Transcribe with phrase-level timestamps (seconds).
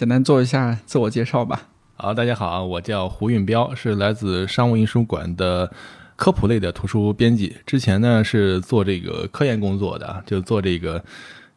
[0.00, 1.60] 简单做一下自我介绍吧。
[1.92, 5.70] 好，大家好，我叫胡运彪，是来自商务印书馆的
[6.16, 7.54] 科普类的图书编辑。
[7.66, 11.04] 之前呢是做这个科研工作的，就做这个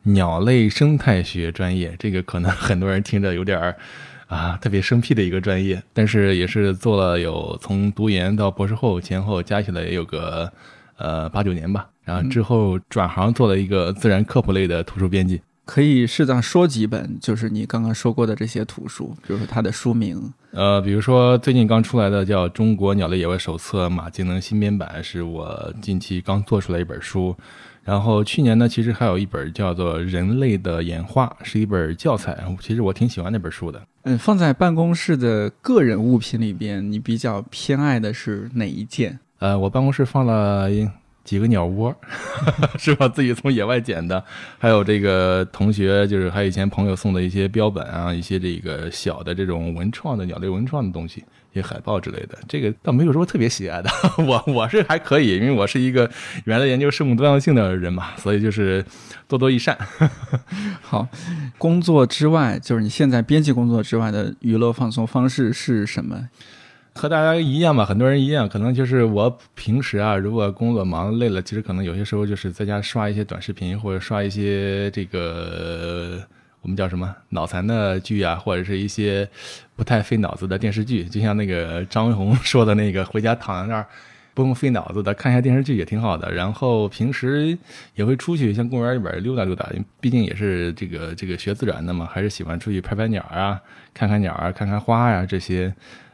[0.01, 1.95] 鸟类生态学专业。
[1.97, 3.77] 这个可能很多人听着有点儿
[4.27, 10.51] 啊特别生僻的一个专业，但是也是做了有从读研到博士后前后加起来也有个
[10.97, 11.87] 呃八九年吧。
[12.03, 15.41] 然后之后转行做了一个自然科普类的图书编辑。
[15.65, 20.33] 可以适当说几本，就是你刚刚说过的这些图书，比如说它的书名。
[20.51, 27.35] 呃，比如说最近刚出来的叫《中国鸟类野外手册》马竞能新编版，是我近期刚做出来一本书。
[27.83, 32.37] 然后去年呢，其实还有一本叫做《人类的演化》，是一本教材。
[32.61, 33.81] 其实我挺喜欢那本书的。
[34.03, 39.19] 嗯，放在办公室的个人物品里边，你比较偏爱的是哪一件？
[39.39, 40.69] 呃，我办公室放了。
[41.23, 41.95] 几个鸟窝，
[42.77, 44.23] 是吧自己从野外捡的，
[44.59, 52.37] 还有这个同学，就是还有以前朋友送的一些标本啊，一些这个小的这种文创的鸟类文创的东西，一些海报之类的。
[52.47, 53.89] 这个倒没有说特别喜爱的，
[54.25, 56.09] 我我是还可以，因为我是一个
[56.43, 58.83] 原来研究生物多样性的人嘛，所以就是
[59.27, 59.77] 多多益善。
[60.81, 61.07] 好，
[61.57, 66.27] 工作之外，就是你现在编辑工作之外的娱乐放松方式是什么？
[66.95, 76.21] 和大家一样吧，很多人一样，可能就是我平时啊，如果工作忙累了，其实可能有些时候就是在家刷一些短视频，或者刷一些这个
[76.61, 79.27] 我们叫什么脑残的剧啊，或者是一些
[79.75, 81.03] 不太费脑子的电视剧。
[81.05, 83.85] 就像那个张文宏说的那个，回家躺在那儿
[84.35, 86.31] 不用费脑子的看一下电视剧也挺好的。
[86.31, 87.57] 然后平时
[87.95, 89.67] 也会出去，像公园里边溜达溜达，
[89.99, 93.59] 毕竟也是这个这个学自然的嘛，还是喜欢出去拍拍鸟啊，
[93.95, 95.73] 看看鸟啊，看看花呀这些。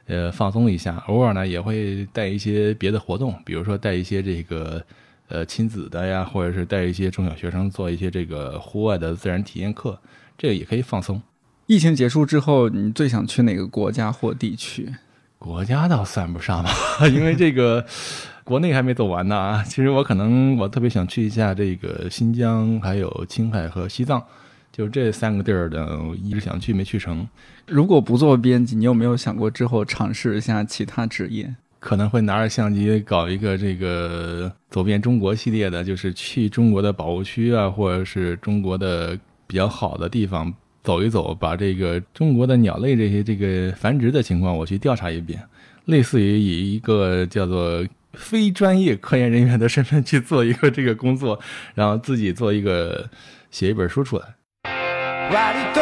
[0.10, 4.84] 呃，放松一下，偶尔呢也会带一些别的活动，比如说带一些这个
[5.28, 10.00] 呃亲子的呀，或者是带一些中小学生做一些这个户外的自然体验课，
[10.36, 11.22] 这个也可以放松。
[11.68, 14.92] 疫情结束之后，你最想去哪个国家或地区？
[15.38, 16.72] 国家倒算不上吧，
[17.14, 17.86] 因为这个
[18.44, 19.64] 国内还没走完呢啊。
[19.64, 24.22] 其实我可能我特别想去一下这个新疆，还有青海和西藏。
[24.80, 27.28] 就这三个地儿的，一直想去没去成。
[27.68, 31.54] 如果不做编辑，你有没有想过之后尝试一下其他职业？
[31.82, 45.44] 可能会拿着相机搞一个这个走遍中国系列的，就是去中国的保护区啊，或者是中国的比较好的地方走一走，把这个中国的鸟类这些这个繁殖的情况我去调查一遍，
[45.88, 51.38] 类似于以一个叫做非专业科研人员的身份去做一个这个工作，
[51.76, 53.10] 然后自己做一个
[53.52, 54.24] 写一本书出来。
[55.32, 55.80] 割と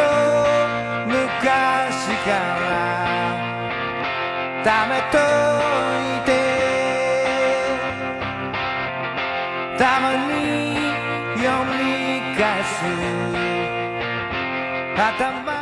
[1.07, 1.15] 昔
[2.25, 2.67] から
[4.63, 5.17] ためと
[6.03, 6.29] いて
[9.77, 10.75] たまに
[11.37, 11.75] 読み
[12.35, 12.75] 返す
[14.97, 15.56] 頭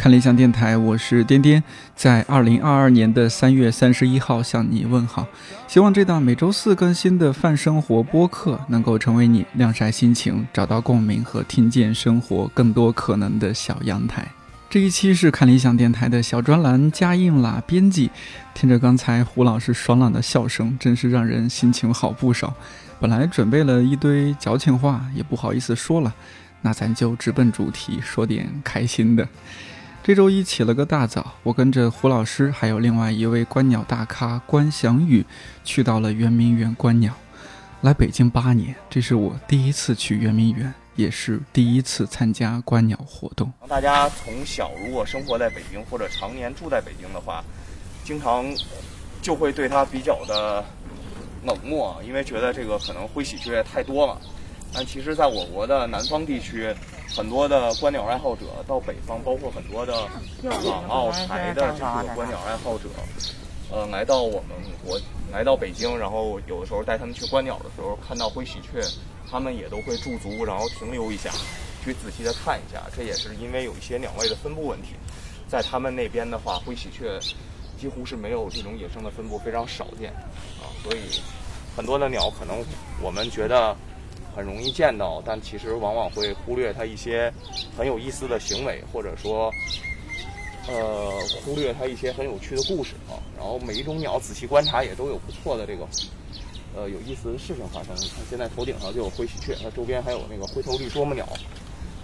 [0.00, 1.62] 看理想电台，我是颠颠，
[1.94, 5.26] 在二零二二年的三月三十一号向你问好。
[5.68, 14.26] 希望这档每周四更新的泛生活播客能够成为你晾晒心情、找到共鸣和听见生活更多可能的小阳台。
[14.70, 18.10] 这一期是看理想电台的小专栏加印啦，编辑
[18.54, 22.54] 听着刚才胡老师爽朗的笑声，真是让人心情好不少。
[22.98, 26.14] 本来准备了一堆矫情话，也不好意思说了，
[26.62, 29.28] 那咱就直奔主题，说点开心的。
[30.02, 35.24] 这周一起了个大早，我跟着胡老师还有另外一位观鸟大咖关祥宇，
[35.62, 37.12] 去到了圆明园观鸟。
[37.82, 43.52] 来北京八年，这是我第一次去圆明园，也是第一次参加观鸟活动。
[43.68, 47.44] 大家从小如果生活在北京或者常年住在北京的话，
[48.02, 48.46] 经常
[49.20, 50.64] 就会对它比较的
[51.44, 54.18] 冷漠，因为觉得这个可能灰喜鹊太多了。
[54.72, 56.72] 但其实，在我国的南方地区，
[57.08, 60.06] 很多的观鸟爱好者到北方，包括很多的
[60.42, 62.88] 港澳台的这个观鸟爱好者，
[63.72, 64.96] 呃，来到我们国，
[65.32, 68.80] 来到北京，然后有的时候带他们去观鸟的时候，看到灰喜鹊，
[69.28, 71.30] 他们也都会驻足，然后停留一下，
[71.84, 72.80] 去仔细的看一下。
[72.96, 74.90] 这也是因为有一些鸟类的分布问题，
[75.48, 77.18] 在他们那边的话，灰喜鹊
[77.76, 80.12] 几乎是没有这种野生的分布，非常少见
[80.62, 81.20] 啊，所以
[81.76, 82.64] 很多的鸟可能
[83.02, 83.76] 我们觉得。
[84.34, 87.32] 很容易见到，但其实往往会忽略它一些
[87.76, 89.52] 很有意思的行为，或者说，
[90.68, 91.12] 呃，
[91.44, 93.18] 忽略它一些很有趣的故事啊。
[93.36, 95.86] 然后每一种鸟仔细观察也都有不错的这个，
[96.76, 97.94] 呃，有意思的事情发生。
[97.96, 101.26] 你看，现在头顶上就有灰喜鹊，它周边还有那个灰头绿啄木鸟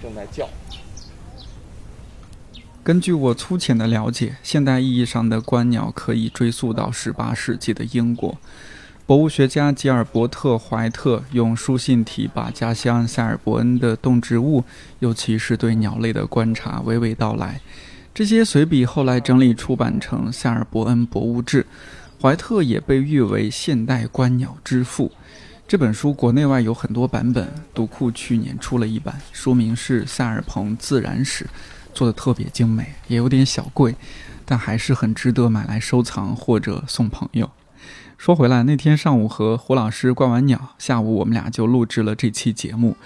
[0.03, 0.49] 正在叫。
[2.83, 8.39] 根据我粗浅的了解，现代意义上的观鸟可以追溯到十八世纪的英国。
[9.07, 14.65] 博物学家吉尔伯特·怀特用书信体把家乡塞尔伯恩的动植物，
[14.99, 17.61] 尤其是对鸟类的观察娓娓道来。
[18.13, 21.63] 这些随笔后来整理出版成《塞尔伯恩博物志》。
[22.21, 25.13] 怀特也被誉为现代观鸟之父。
[25.69, 31.45] 这本书国内外有很多版本，读库去年出了一版，书名是《塞尔蓬自然史》，
[31.95, 33.95] 做的特别精美，也有点小贵，
[34.45, 37.49] 但还是很值得买来收藏或者送朋友。
[38.19, 42.97] 说回来，那天上午和胡老师观完鸟，下午我们俩就录制了这期节目，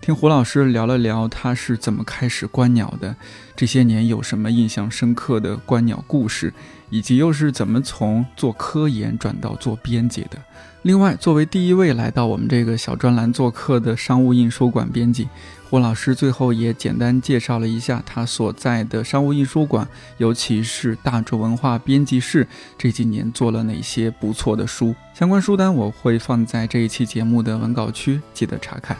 [0.00, 3.14] 听胡老师聊了聊他是怎么开始观鸟的，
[3.56, 6.54] 这些年有什么印象深刻的观鸟故事，
[6.88, 10.38] 以及又是怎么从做科研转到做编辑的。
[10.82, 15.28] 另外，作为第一位来到我们这个小专栏做客的商务印书馆编辑。
[15.70, 19.86] 胡老师最后也简单介绍了一下他所在的商务印书馆，
[20.18, 22.44] 尤其是大众文化编辑室
[22.76, 24.92] 这几年做了哪些不错的书。
[25.14, 28.96] 相关书单我会放在这一期节目的文稿区，记得查看。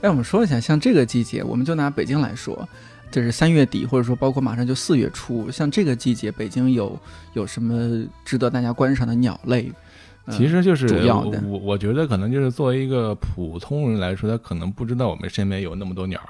[0.00, 2.66] 哎，我们说一下，像这个季节，我们就拿北京来说，
[3.10, 6.98] 就是三月底，或者说包括马上就四月初，像这个季节，北京有
[7.34, 9.70] 有什么值得大家观赏的鸟类？
[10.30, 16.20] 其实就是主要的，我我觉得可能就是作为一个普通人来说，他可能不知道我们身边有那么多鸟。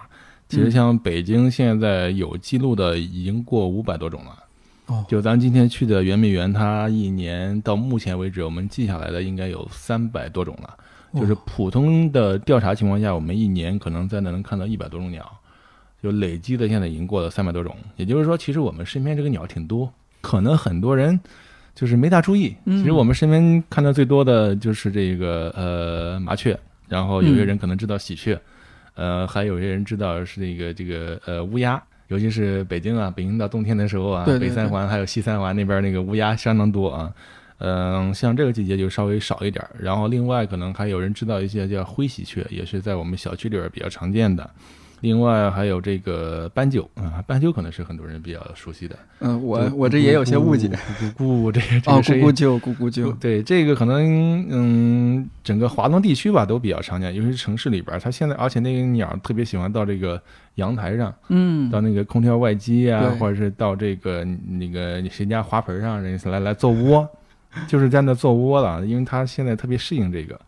[0.48, 4.44] 其实像北京现在有记录的已经过五百多种了。
[4.86, 10.74] 哦，就咱今天去的圆明园，它一年到目前为止，我们记下来的应该有三百多种了。
[11.14, 15.30] 就是普通的调查情况下，我们一年可能在那能看到一百多种鸟，
[16.02, 17.76] 就累积的现在已经过了三百多种。
[17.96, 19.92] 也就是说，其实我们身边这个鸟挺多，
[20.22, 21.20] 可能很多人。
[21.78, 26.58] 就是没大注意，其实我们身边看到最多的就是这个呃麻雀，
[26.88, 28.36] 然后有些人可能知道喜鹊，
[28.94, 37.12] 呃，还有些人知道是这个这个呃乌鸦，尤其是北京啊，北京到冬天的时候啊，北三环还有西三环那边那个乌鸦相当多啊，
[37.58, 44.50] 嗯，像这个季节就稍微少一点，然后另外可能还有人知道一些叫灰喜鹊，也是在我们小区里边比较常见的。
[45.00, 48.98] 另外还有这个斑鸠啊，斑鸠可能是很多人比较熟悉的。
[49.20, 50.68] 嗯，我我这也有些误解。
[50.68, 53.12] 咕咕咕，这个哦，咕咕鸠，咕咕鸠。
[53.12, 60.20] 对，这个可能嗯，整个华东地区吧都比较常见，尤其是城市里边，它现在而且那个鸟特别喜欢到这个
[60.56, 67.08] 阳台上，嗯，到那个空调外机啊，或者是到这个那个谁家花盆上，人家来来做窝，
[67.68, 70.38] 就是在那做窝了，因为它现在特别适应这个。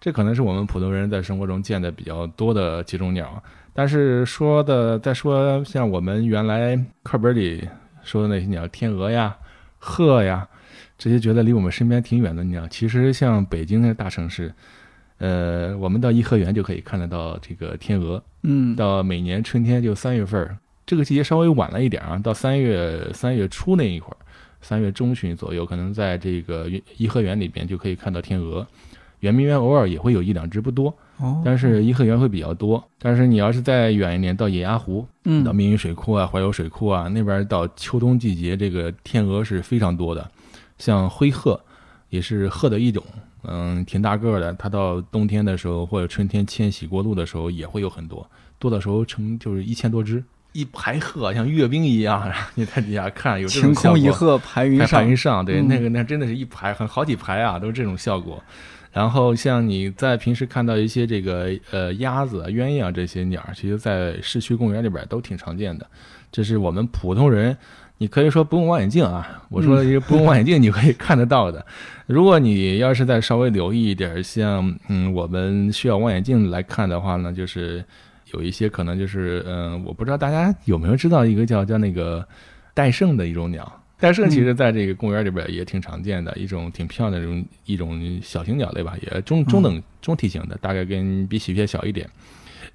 [0.00, 3.42] 这可能是我们普通人在生活中见的比较多的几种鸟。
[3.80, 7.66] 但是说的再说，像我们原来课本里
[8.02, 9.34] 说的那些鸟，天鹅呀、
[9.78, 10.46] 鹤呀，
[10.98, 14.52] 这些觉得离我们身边挺远的鸟，其实像北京那大城市，
[15.16, 18.22] 呃，我们到颐和园就可以看得到这个天鹅。
[18.42, 24.16] 嗯，到每年春天就三月份，这个季节稍微晚了一点啊，到三月三月初那一会儿，
[24.60, 26.68] 三月中旬左右，可能在这个
[26.98, 28.66] 颐和园里边就可以看到天鹅。
[29.20, 30.94] 圆明园偶尔也会有一两只，不多。
[31.44, 32.82] 但是颐和园会比较多。
[32.98, 40.30] 但是你要是再远一点，到野鸭湖，嗯，到密云水库啊、怀柔水库啊那边，到秋冬季节，这个天鹅是非常多的。
[40.78, 41.60] 像灰鹤，
[42.08, 43.04] 也是鹤的一种，
[43.44, 44.52] 嗯，挺大个的。
[44.54, 48.28] 它到冬天的时候或者春天迁徙过路的时候，也会有很多，
[48.58, 58.42] 多的时候成就是一千多只，一排鹤像阅兵一样， 你在底下看有这种 晴空一鹤排云上，排云上，对，那个那真的是一排很好几排啊，都是这种效果。
[58.92, 65.86] 然后像你在平时看到一些这个呃鸭子、鸳鸯这些鸟，其实，在市区公园里边都挺常见的。
[66.32, 67.56] 这是我们普通人，
[67.98, 71.64] 你可以说不用望远镜啊，我说一个不用望远镜你可以看得到的。
[72.06, 77.84] 如果你要是再稍微留意一点，像嗯我们需要望远镜来看的话呢，就是
[78.32, 82.26] 有一些可能就是嗯，我不知道大家有没有知道一个叫叫那个
[82.74, 83.79] 戴胜的一种鸟。
[84.00, 92.08] 戴胜其实在这个公园里边也挺常见的，一种挺漂亮的一种一种小型鸟类吧，也中中等中体型的，大概跟比喜鹊小一点。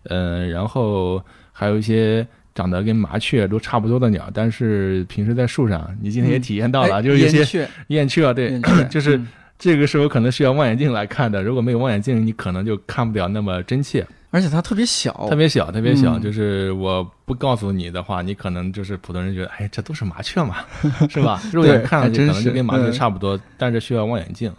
[0.03, 9.19] 嗯，然后还有一些长得跟麻雀都差不多的鸟，但是平时在树上，你今天也体验到了，就是一些燕雀，对， 就是
[9.57, 14.05] 这个时候可能需要望远镜来看的，如果没有望远镜，你可能就看不了那么真切。
[14.31, 16.19] 而且它特别小，特别小，特别小。
[16.19, 20.57] 就是我不告诉你的话，你可能就是普通人觉得，哎，这都是麻雀嘛，
[21.09, 21.41] 是吧？
[21.53, 24.53] 肉眼看上去可能就跟麻雀差不多，但是需要望远镜。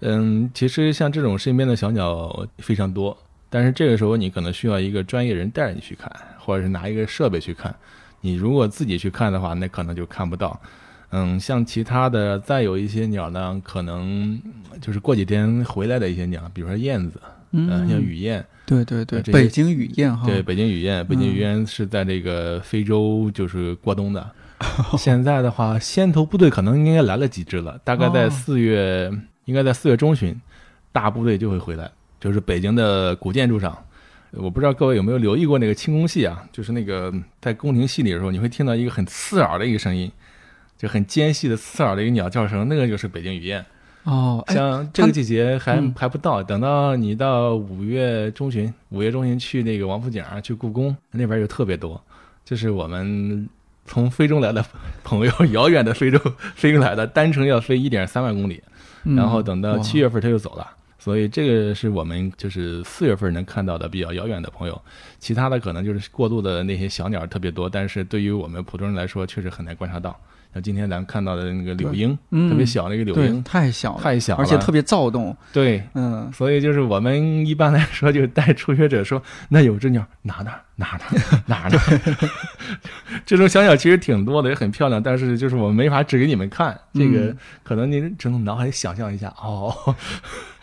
[0.00, 3.16] 嗯，其实像这种身边的小鸟非常多，
[3.48, 7.72] 但是这个时候你可能需要一个专业人带着你去看，或者是拿一个设备去看。
[8.20, 10.60] 你如果自己去看的话，那可能就看不到。
[11.10, 14.40] 嗯，像其他的再有一些鸟呢，可能
[14.80, 17.20] 就是过几天回来的一些鸟，比如说燕子，
[17.52, 18.44] 嗯，像雨燕。
[18.84, 24.30] 对对对，北京雨燕哈，对北京雨燕，北京雨燕是在这个非洲就是过冬的，
[24.98, 29.10] 现在的话，先头部队可能应该来了几支了，大概在哦四月，
[29.44, 30.40] 应该在四月中旬，
[30.92, 33.76] 大部队就会回来，就是北京的古建筑上。
[34.32, 40.10] 我不知道各位有没有留意过那个清宫戏啊，就是那个在宫廷戏里的时候，你会听到一个很刺耳的一个声音，
[40.78, 43.62] 就很尖细的刺耳的一个鸟叫声，那个就是北京雨燕。
[44.04, 52.02] 哦，哎，像这个季节还嗯还不到，等到你到五月中旬，五月中旬去那个王府井啊，去故宫那边就特别多，
[52.44, 53.48] 就是我们
[53.86, 54.64] 从非洲来的
[55.04, 56.18] 朋友， 遥远的非洲
[56.54, 58.62] 飞过来的，单程要飞一点三万公里，
[59.04, 60.68] 嗯然后等到哇七月份他就走了。
[60.98, 64.82] 所以这个是我们就是四月份能看到的比较遥远的朋友，
[65.18, 70.16] 其他的可能就是过渡的那些小鸟特别多，但是对于我们普通人来说确实很难观察到。
[70.52, 81.08] 像今天咱们看到的那个柳莺，嗯特别小那个柳，莺，太小了，太小了，而且特别躁动，对，嗯，所以就是我们一般来说就带初学者说，那有只鸟哪哪哪哪
[81.46, 81.80] 哪哪，
[83.24, 89.74] 这种小鸟其实挺多的，也很漂亮，但是就是我们没法指给你们看，这个嗯可能您只能脑海里想象一下哦。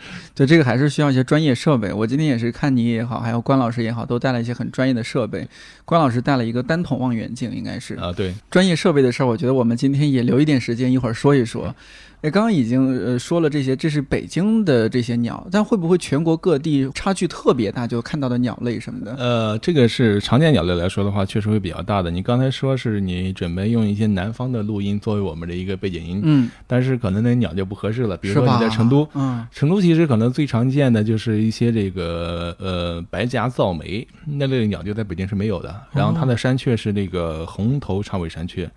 [0.34, 1.92] 对，这个还是需要一些专业设备。
[1.92, 5.46] 我今天也是看你也好，还有关老师也好，都带了一些很专业的设备。
[5.84, 9.26] 关老师带了一个单筒望远镜，应该是啊，对，专业设备的事儿。
[9.26, 11.74] 我觉得我们今天也留一点时间，一会儿说一说。
[12.22, 17.86] 哎，刚刚已经呃说了这些，这是北京的这些鸟，但会不会全国各地差距特别大？
[17.86, 19.14] 就看到的鸟类什么的？
[19.16, 22.10] 呃，这个是常见鸟类来说的话，确实会比较大的。
[22.10, 28.16] 你刚才说是你准备用一些南方的录音作为我们的一个背景音，嗯，但是可能那鸟就不合适了。
[28.18, 28.46] 比如说？
[28.50, 35.74] 你在成都，嗯，成都其实可能最常见的就是一些这个呃白颊噪眉那类的鸟，就在北京是没有的。
[35.92, 38.70] 然后它的山雀是那个红头长尾山雀，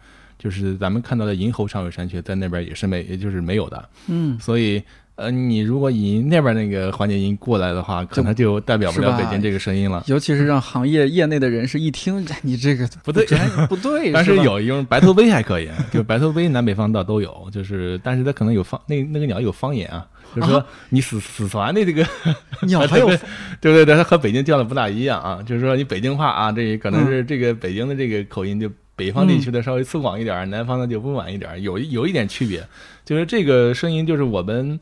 [0.44, 3.90] 就是咱们看到的银猴长尾山雀，在那边也是没，也就是没有的。
[4.08, 4.84] 嗯，所以
[5.16, 10.04] 呃，你如果以那边那个环境音过来的话，可能就代表不了北京这个声音了。
[10.08, 13.26] 尤其是让行业业内的人士一听，哎你这个不对。
[13.70, 22.06] 不对， 但是有一种白头杯还可以，就白头杯南北方倒都有，就是但是它可能有方那那个鸟有方言啊，就是说你死死传的这个
[22.68, 23.08] 鸟还有
[23.62, 32.66] 对对对，它和北京叫的不大一样啊，就是说你北京话啊，这可能是这个北京的这个口音就北方地区的稍微粗犷一点儿，南方的就温婉一点儿，有有一点区别。
[33.04, 34.80] 就是这个声音，就是我们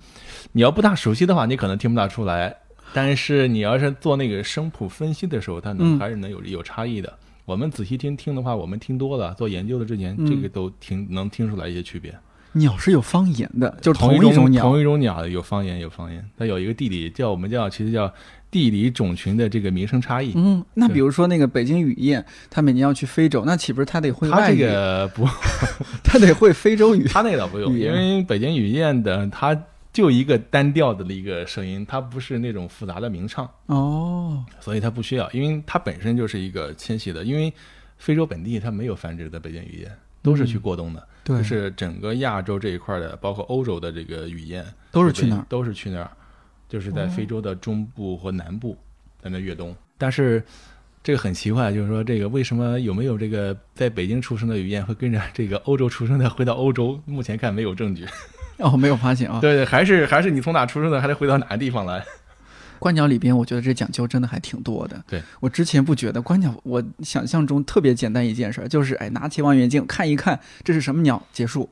[0.51, 2.55] 你要不大熟悉的话，你可能听不大出来，
[2.93, 7.11] 但是你要是做那个声谱分析的时候，它能嗯还是能有有差异的。
[7.45, 12.13] 我们仔细听听的话，我们听多了，做研究的之前，嗯这个都听能听出来一些区别。
[12.53, 14.79] 鸟是有方言的，就是同一种鸟同。
[14.79, 18.13] 一种鸟有方言有方言，它有一个弟弟叫我们叫其实叫
[18.51, 20.33] 地理种群的这个名声差异。
[20.35, 24.57] 嗯，那比如说那个北京雨燕，它每年要去非洲，那岂不是它得会它这？
[24.57, 25.25] 个不，
[26.03, 27.07] 它得会非洲语。
[27.07, 29.57] 它那个倒不用，因为北京雨燕的它
[29.93, 37.53] 就一个单调的一个声音，它不是那种复杂的鸣唱，哦，所以它不需要，因为它本身就是一个迁徙的，因为
[37.97, 39.91] 非洲本地它没有繁殖的北京雨燕，
[40.21, 40.99] 都是去过冬的。
[40.99, 45.45] 嗯对，就是整个亚洲这一块的，包括欧洲的这个雨燕，都是去那儿。
[45.47, 46.09] 都是去那儿，
[46.71, 48.77] 就是在哦非洲的中部和南部
[49.21, 49.75] 在那越冬。
[49.97, 50.41] 但是
[51.03, 56.97] 这个很奇怪，就是说这个为什么有没有这个在北京出生的雨燕会跟着这个欧洲出生的回到欧洲？
[57.05, 58.07] 目前看没有证据。
[58.59, 59.41] 哦，没有发现啊。
[59.41, 62.01] 对对，还是还是你从哪出生的，还得回到哪个地方来？
[62.79, 65.03] 观鸟里边，我觉得这讲究真的还挺多的。
[65.07, 71.69] 对我之前不觉得观鸟，我想象中特别简单一件事儿，就是哎，拿起望远镜看一看这是什么鸟，结束。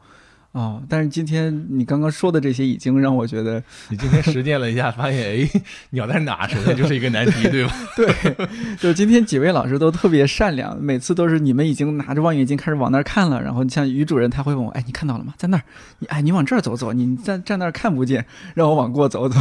[0.52, 6.48] 哦，但是今天你刚刚说的这些，已经让我觉得， 你今天实践了一下，发现哎，鸟在哪？
[6.48, 7.74] 首先就是一个难题， 对吧？
[7.96, 15.36] 对，就今天几位老师都特别善良，每次都是你们已经拿着望远镜开始往那儿看了，然后像于主任他会问我，哎，你看到了吗？
[15.38, 15.64] 在那儿，
[16.00, 18.26] 你哎，你往这儿走走，你站站那儿看不见，
[18.56, 19.40] 让我往过走走。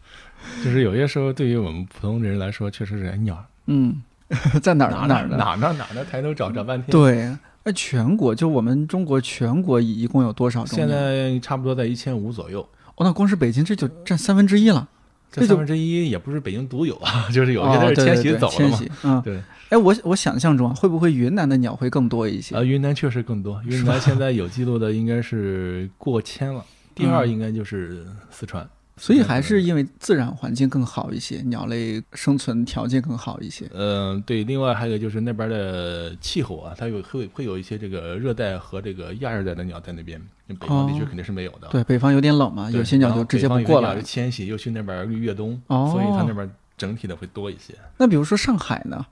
[0.62, 4.02] 就是有些时候对于我们普通人来说，确实是哎鸟嗯，
[4.60, 5.36] 在哪儿哪哪儿的？
[5.36, 6.90] 哪哪哪哪，抬头找找半天。
[6.90, 10.66] 对，那全国就我们中国全国一共有多少？
[10.66, 12.60] 现在差不多在一千五左右。
[12.96, 14.88] 哦，那光是北京这就占三分之一了。
[15.30, 18.68] 这三分之一也不是北京独有啊， 就是有些哦它是迁徙走了嘛。
[18.68, 22.54] 迁徙，嗯，对，哎，我我想象中啊，会不会云南的鸟会更多一些？
[22.54, 26.62] 啊，云南确实更多，云南现在有记录的应该是过千了，
[26.94, 28.68] 第二嗯应该就是四川。
[29.02, 33.68] 所以还是因为自然环境更好一些，鸟类生存条件更好一些。
[33.74, 41.66] 嗯、对，另外还有就是那边的气候啊，它有会会有一些这个热带和这个亚热带的鸟在那边，北方地区哦肯定是没有的。
[41.72, 44.04] 对，北方有点冷嘛，有些鸟就直接不过来鸟是。
[44.04, 47.74] 迁徙又去那边越冬，哦所以它那边整体的会多一些。
[47.98, 49.04] 那比如说上海呢？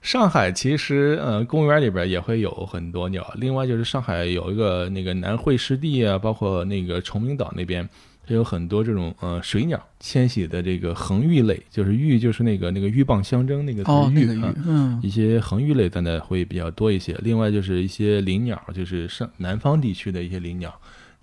[0.00, 7.86] 上海其实呃公园里边也会有很多鸟，另外就是上海有一个那个南汇湿地啊，包括那个崇明岛那边，
[8.26, 17.16] 这有很多这种呃水鸟迁徙的这个恒鹬类，就是鹬就是那个那个鹬蚌相争那个哦，那个鱼域啊，，嗯一些恒鹬类在那会比较多一些。
[17.22, 20.74] 另外就是一些林鸟，就是上南方地区的一些林鸟，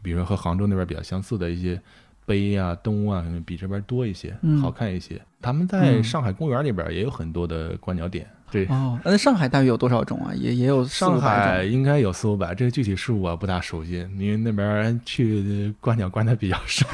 [0.02, 1.80] 比如说和杭州那边比较相似的一些
[2.26, 5.22] 碑啊、东啊，可能比这边多一些，嗯好看一些。
[5.42, 8.26] 他们在嗯上海公园里边也有很多的观鸟点。
[8.54, 10.32] 对，哦，那上海大约有多少种啊？
[10.36, 11.20] 也也有上。
[11.20, 16.86] 海应该有四五百，这个具体数我不大熟悉，因为那边去观鸟观的比较少。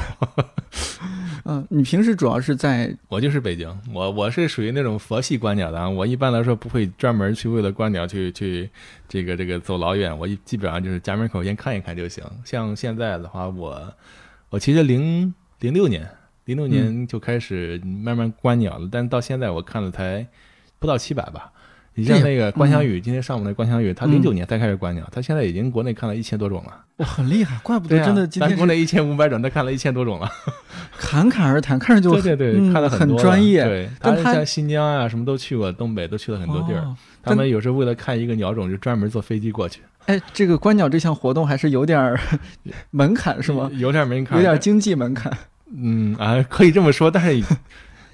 [1.44, 8.70] 嗯，你平时主要是在我就是北京，我我是属于那种佛系观鸟的啊，我一般来说不会专门去为了观鸟去去
[9.06, 12.24] 这个这个走老远，我一基本上就是家门口先看一看就行。
[12.42, 13.92] 像现在的话，我
[14.48, 16.08] 我其实零零六年
[16.46, 20.26] 零六年就开始慢慢观鸟了，但到现在我看了才
[20.80, 21.52] 不到七百吧。
[21.94, 26.84] 你像那个关翔宇，今天上午那关翔宇，他嗯零九年才开始观鸟，他现在已经国内看了一千多种了。
[26.96, 30.30] 哇，很厉害，怪不得真的今天是咱国内一千五百种，他看了一千多种了。
[30.96, 33.64] 侃侃而谈，看着就对对看了很专业。
[33.64, 36.80] 对，他但他像新疆啊，什么都去过，东北都去了很多地儿。
[36.80, 42.18] 哦他们有时候为了看一个鸟种，就专门坐飞机过去，哎，这个观鸟这项活动还是有点儿
[42.92, 43.68] 门槛是吗？
[43.74, 45.30] 有点门槛，有点经济门槛。
[45.76, 47.44] 嗯啊，可以这么说，但是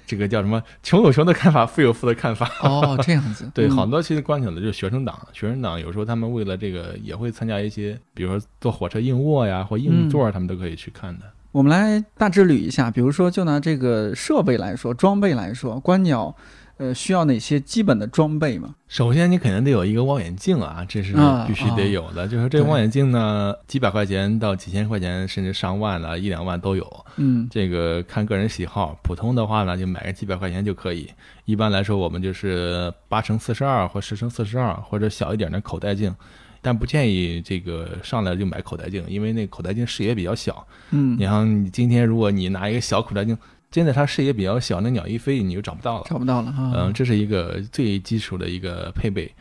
[0.07, 0.63] 这个叫什么？
[0.81, 2.49] 穷有穷的看法，富有富的看法。
[2.63, 3.51] 哦，这样子。
[3.53, 11.25] 对，嗯好多其实观鸟的就是学生党，学生党有时候他们为了这个也会参加一些，比如说坐火车硬卧呀或硬座，他们都可以去看的。
[11.51, 16.35] 我们来大致捋一下，比如说，就拿这个设备来说，装备来说，观鸟，
[16.77, 18.75] 呃，需要哪些基本的装备吗？
[18.87, 22.27] 首先，你肯定得有一个望远镜啊，这是啊必须得有的。
[22.27, 27.05] 就是这个望远镜呢，几百块钱到几千块钱，甚至上万的，一两万都有。
[27.15, 31.09] 嗯这个看个人喜好，普通的话呢，就买个几百块钱就可以。
[31.45, 36.13] 一般来说，我们就是八乘四十二或十乘四十二，或者小一点的口袋镜。
[36.59, 40.67] 但不建议这个上来就买口袋镜，因为那口袋镜视野比较小。
[40.91, 43.37] 嗯你，像你今天如果你拿一个小口袋镜，
[43.77, 46.05] 真的它视野比较小，那鸟一飞你就找不到了。
[46.09, 46.71] 找不到了哈。
[46.75, 49.31] 嗯，这是一个最基础的一个配备。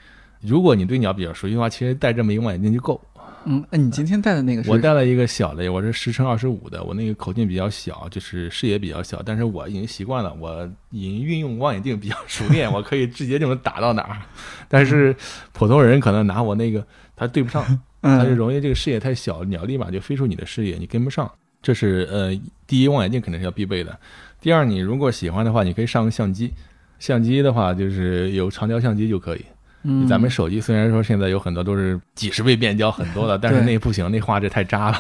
[0.43, 3.01] 如果你对鸟比较熟悉的话，其实戴这么一个望远镜就够。
[3.47, 14.21] 嗯，哎，你今天戴的那个是我戴了一个小的，我是十乘二十五的，我那个口径比较小，就是视野比较小，但是我已经习惯了，我已经运用望远镜比较熟练， 我可以直接就能打到哪儿。
[14.69, 15.17] 但是
[15.55, 17.65] 普通人可能拿我那个，他对不上，
[18.03, 21.33] 他就嗯容易这个视野太小，鸟立马就飞出你的视野，你跟不上。
[21.63, 22.33] 这是呃，
[22.65, 23.99] 第一望远镜肯定是要必备的。
[24.47, 26.53] 第二，你如果喜欢的话，你可以上个相机。
[27.01, 29.45] 相机的话，就是有长焦相机就可以。
[29.83, 34.99] 嗯，咱们手机虽然说现在有很多都是几十倍变焦很多的，但是那不行，那画质太渣了，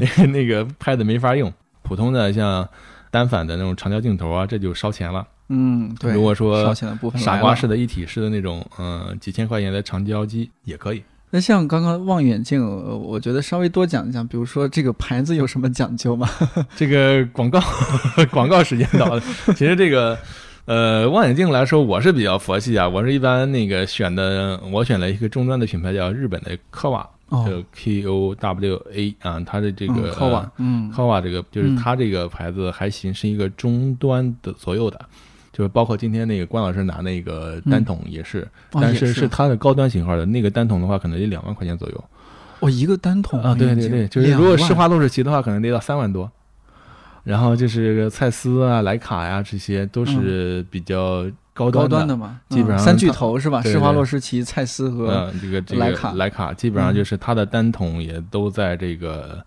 [0.00, 1.52] 那 个那个拍的没法用。
[1.82, 2.68] 普通的像
[3.10, 5.26] 单反的那种长焦镜头啊，这就烧钱了。
[5.48, 6.12] 嗯，对。
[6.12, 6.72] 如果说
[7.16, 11.02] 傻瓜式的一体式的那种，嗯、几千块钱的长焦机也可以。
[11.36, 16.26] 那像刚刚望远镜，呃我觉得稍微多讲一讲，比如说这个牌子有什么讲究吗？
[16.74, 17.60] 这个广告
[18.32, 19.20] 广告时间到了。
[19.48, 20.18] 其实这个
[20.64, 34.98] 呃望远镜来说，我是比较佛系啊，我是一般那个选的，我选了一个终端的品牌叫日本的科瓦，哦就 K O W A 啊，它的这个科瓦，嗯，科瓦这个就是嗯它这个牌子还行，是一个中端的左右的。
[35.56, 42.04] 就是包括今天那个关老师拿那个单筒也是，但是是是它的高端型号的那个单筒的话，可能得两万块钱左右
[42.60, 43.54] 哦一个单筒啊。
[43.54, 46.30] 对对对，就是如果施华洛世奇的话，可能得到三万多。
[47.24, 53.62] 然后就是蔡司啊、徕卡呀、这些都是比较高高端端的嘛，基本上嗯三巨头是吧？
[53.62, 59.42] 施华洛世奇、蔡司和嗯，这个这个徕卡徕卡基本上就是它的单筒也都在这个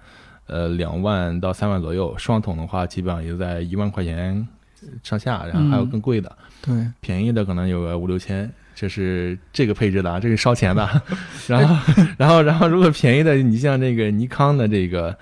[0.47, 4.45] 呃两万到三万左右，双筒的话基本上也在一万块钱
[5.03, 8.49] 上下，然后还有嗯更贵的，对，便宜的可能有个五六千。
[8.75, 10.89] 这是这个配置的啊，这是烧钱的。
[11.47, 11.75] 然后，
[12.17, 15.13] 然后，然后，如果便宜的，你像这个尼康的这个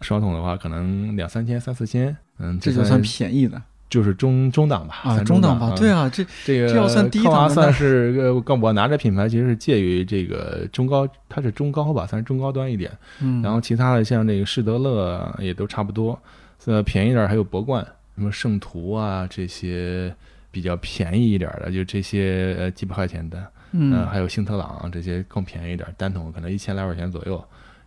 [0.00, 5.74] 双筒的话，可能两三千、三四千，嗯，这就算便宜的就是中中档吧，中档吧？
[5.74, 12.90] 嗯对啊，这这个这要算低科娃算是呃，跟我拿着品牌其实是介于这个中高，它是中高吧，算是中高端一点。
[13.20, 16.18] 嗯，然后其他的像这个施德勒啊也都差不多，
[16.64, 20.14] 呃，便宜点儿还有博冠，什么圣徒啊这些
[20.50, 27.42] 比较便宜一点儿的，就这些呃几百块钱的，嗯呃，还有星特朗这些更便宜一点儿，单筒可能一千来块钱左右。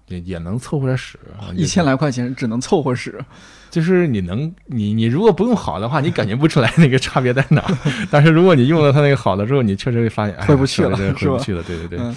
[0.07, 1.17] 也也能凑合着使，
[1.55, 3.19] 一千来块钱只能凑合使，
[3.71, 7.75] 就是你能，你你如果不用好的话，你感觉不出来那个差别在哪儿。
[8.11, 11.63] 但是如果你用了它那个好的之后，你确实会发现，哎、回不去了回不去了。
[11.63, 12.15] 对对对，嗯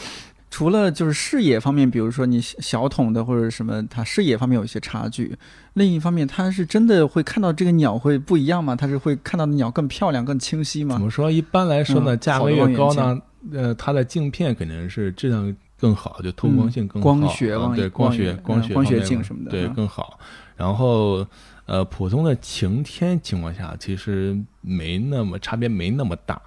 [0.51, 5.37] 除了就是视野方面，比如说你小小筒的或者什么，它视野方面有一些差距。
[5.75, 8.75] 另一方面，它是真的会看到这个鸟会不一样吗？
[8.75, 10.95] 它是会看到的鸟更漂亮、更清晰吗？
[10.95, 11.31] 怎么说？
[11.31, 13.21] 一般来说呢，嗯价格越高呢，
[13.53, 20.19] 呃，它的镜片肯定是质量更好，就透光性更好，嗯光学望啊对光学光学光学镜什么的对嗯更好。
[20.57, 21.25] 然后
[21.67, 26.41] 呃，普通的晴天情况下，其实没那么差别没那么大，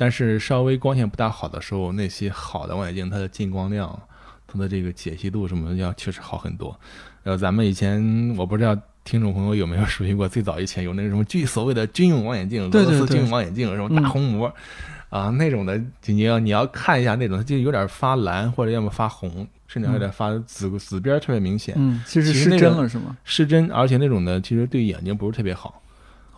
[0.00, 4.00] 但是稍微光线不大好的时候，那些好的望远镜它的进光量、
[4.46, 6.74] 它的这个解析度什么的要确实好很多。
[7.24, 14.50] 呃，咱们以前我不知道听众朋友有没有熟悉过，最早以前有那个什么军所谓的军用望远镜，俄罗斯军用望远镜，什么大红膜。
[15.10, 23.14] 啊，那种的，你要你要看一下那种，它就有点发蓝，或者要么发红，甚至还有点发紫紫边儿特别明显，嗯，其实失真了是吗？
[23.24, 25.82] 失真，而且那种的其实对眼睛不是特别好。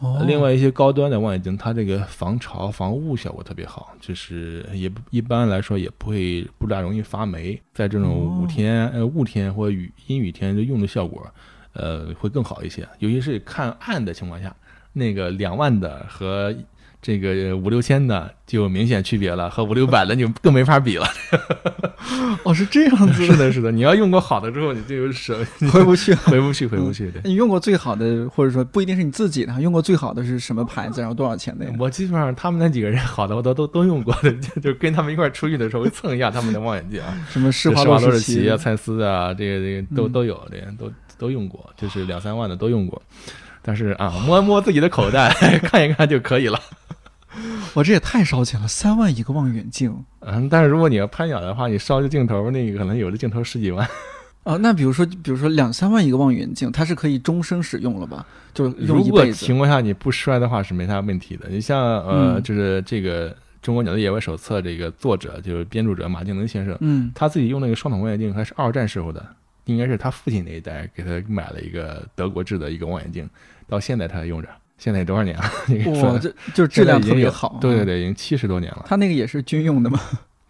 [0.02, 11.24] 哦，另外一些高端的望远镜，它这个防潮防雾效果特别好，就是也不一般来说也不会不大容易发霉，在这种哦雾天、呃雾天或雨阴雨天就用的效果，
[11.74, 12.86] 呃会更好一些。
[12.98, 14.52] 尤其是看暗的情况下，
[14.92, 16.52] 那个两万的和
[17.02, 21.06] 这个五六千的就有明显区别了，和五六百的就更没法比了。
[22.44, 26.14] 哦，是这样子是的，是的，你要用过好的之后，你就有舍 回不去。
[26.14, 27.20] 回不去，回不去的。
[27.24, 31.72] 你用过最好的，或者说不一定是你自己的，用过最好的是什么牌子，然后多少钱的呀？
[31.76, 43.02] 我基本上他们那几个人好的我都都都用过的，就就跟他们一块出去的时候会蹭一下他们的望远镜啊，什么施施华华洛世奇啊、蔡司啊，这个这个都嗯都有，这个都都用过，就是两三万的都用过。
[43.64, 45.30] 但是啊，摸一摸自己的口袋，
[45.62, 46.58] 看一看就可以了。
[47.74, 53.88] 我这也太烧钱了，三万一个望远镜嗯，但是如果你要拍鸟的话，你烧个镜头，那个可能有的镜头十几万。
[54.44, 54.56] 啊！
[54.56, 58.26] 那比如说，比如说两三万一个望远镜，它是可以终生使用了吧？
[58.52, 59.56] 就是如果情。
[59.56, 61.48] 况下你不摔的话是没啥问题的。
[61.48, 63.30] 你像呃，嗯就是这个
[63.62, 69.24] 《中国鸟的野外手册》这个作者就是编著者马敬能先生，嗯，他自己用那个双筒望远镜还是二战时候的，
[69.66, 73.30] 应该是他父亲那一代给他买了一个德国制的一个望远镜，
[73.68, 74.48] 到现在他还用着。
[74.78, 75.44] 现在多少年了？
[75.68, 77.58] 那个哇，这就是质量特别好。
[77.60, 78.84] 对对，对，已经七十多年了。
[78.86, 79.98] 它那个也是军用的吗？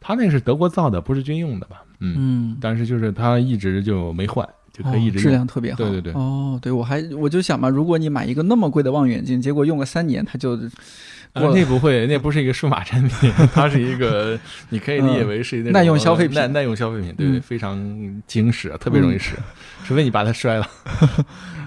[0.01, 1.83] 它那个是德国造的，不是军用的吧？
[2.01, 5.29] 嗯，嗯，但是就是它一直就没换，就可以一直哦、质。
[5.31, 5.77] 量特别好。
[5.79, 10.59] 对对对哦，对，我还我就想嘛，如果你买一个那么贵的望远镜，结果用个三年，它就
[11.35, 14.37] 那不会， 那不是一个数码产品，它是一个，
[14.71, 19.37] 你可以理解为是那种耐用消费品耐耐用消费品，对对，嗯非常精实，特别容易使，
[19.85, 20.69] 除非你把它摔了。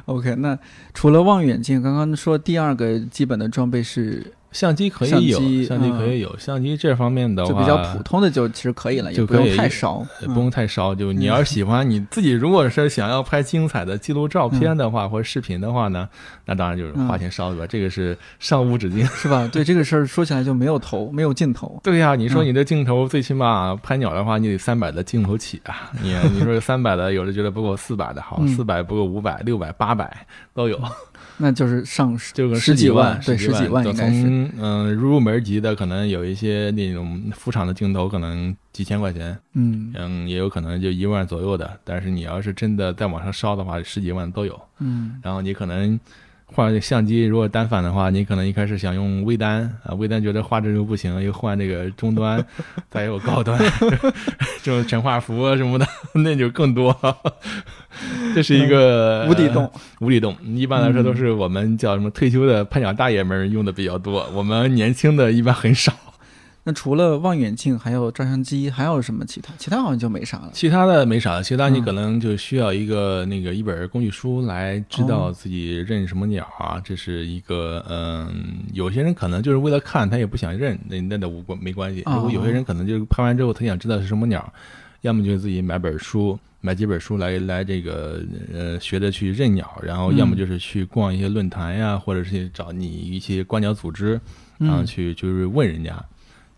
[0.05, 0.35] OK。
[0.35, 0.57] 那
[0.93, 10.05] 除了望远镜，刚刚说第二个基本的装备是相机可以有，相机可嗯以有，相机这方面的话就比较普通的，就其实可以了，也不用太烧。
[10.21, 10.95] 呃不用太烧。
[10.95, 16.07] 就你要是喜欢你自己，如果是想要拍精彩的记录照片的话，或者视频的话呢，
[16.45, 17.67] 那当然就是花钱烧对吧？
[17.67, 19.05] 这个是上无止境。
[19.13, 19.45] 是吧？
[19.51, 21.77] 对这个事儿说起来就没有头，没有尽头。
[21.83, 25.91] 对呀、你说嗯你的镜头最起码拍鸟的话，你得三百的镜头起啊。
[26.01, 30.81] 你你说三百的，有的觉得不够四百的好，嗯四百不够五百、六百、八百都有，
[31.37, 34.44] 那就是上十就个十几万，对，十十几万都应该是。
[34.51, 41.79] 从嗯入门级的，可能有一些那种副厂的镜头，可能几千块钱，嗯嗯，也有可能就一万左右的。
[41.83, 44.59] 但是你要是真的在网上烧的话，十几万都有。
[44.79, 45.99] 嗯然后你可能
[46.47, 52.45] 换相机，如果单反的话，你可能一开始想用微单啊，微单觉得画质又不行，又换这个中端，
[52.89, 53.59] 再有高端，
[54.61, 56.95] 这 种全画幅啊什么的， 那就更多。
[58.33, 60.35] 这是一个无底洞，无底洞。
[60.43, 65.93] 一般来说都是我们叫什么退休的拍鸟大爷们用的比较多，我们年轻的一般很少。
[66.67, 69.53] 那除了望远镜，还有照相机，还有什么其他？
[69.59, 70.49] 其他好像就没啥了。
[70.51, 82.01] 其他的没啥，其他你嗯可能就需要一个那个一本工具书来知道哦自己认什么鸟啊，这是一个嗯，有些人可能就是为了看，他也不想认，那那倒无关没关系。
[82.07, 84.51] 哦如果有些人可能就是拍完之后，他想知道是什么鸟，
[85.01, 94.19] 要么就自己买本书，买几本书来来这个呃学着去认鸟，然后要么嗯就是去逛一些论坛呀，或者是去找你一些观鸟组织，
[94.57, 96.03] 然后嗯，去就是问人家，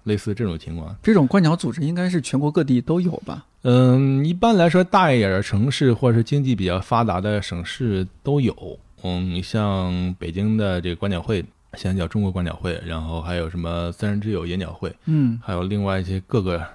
[0.07, 0.95] 类似这种情况。
[1.03, 3.45] 这种观鸟组织应该是全国各地都有吧？
[3.61, 8.79] 嗯，一般来说，大一点的城市或者是经济比较发达的省市都有。
[9.03, 11.43] 嗯，你像北京的这个观鸟会，
[11.73, 16.65] 现在叫中国观鸟会，然后还有什么三人之友野鸟会，嗯还有另外一些各个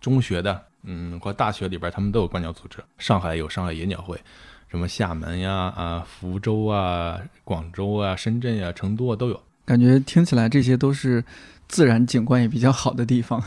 [0.00, 2.78] 中学的，嗯，或大学里边，他们都有观鸟组织。
[2.98, 4.18] 上海有上海野鸟会，
[4.68, 9.40] 什么厦门呀、啊福州啊、广州啊、深圳呀、成都啊都有。
[9.64, 11.24] 感觉听起来这些都是
[11.70, 13.42] 自然景观也比较好的地方。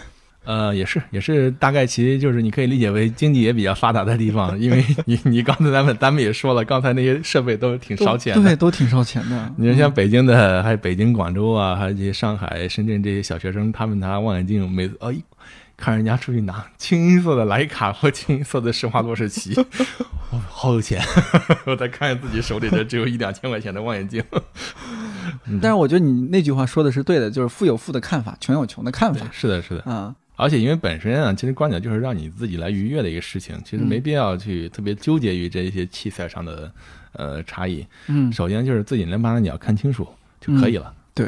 [0.45, 9.51] 呃，也是，也是，大概其实就是你可以理解为经济也比较发达的地方，因为你你刚才咱们咱们也说了，刚才那些设备都挺烧钱对，都挺烧钱的。
[9.55, 15.15] 你说像北京的，还有北京、广州啊，还有这些上海、深圳这些小学生，他们拿望远镜，每次哎，
[15.77, 19.53] 看人家出去拿清一色的徕卡或清一色的施华洛世奇，
[20.29, 21.01] 哦，好有钱！
[21.65, 24.21] 我再看看自己手里的只有一两千块钱的望远镜，
[25.61, 30.15] 但是我觉得你那句话说的是对的，就是富有富的看法，穷有穷的看法，是的，是的，啊。
[30.35, 36.71] 而且因为本身啊，其实观鸟就是让你自己来愉悦的一个事情，其实没必要去特别纠结于这些器材上的
[37.11, 37.85] 呃差异。
[38.07, 40.07] 嗯，首先就是自己能把那鸟看清楚
[40.41, 40.91] 就可以了。
[41.13, 41.27] 对。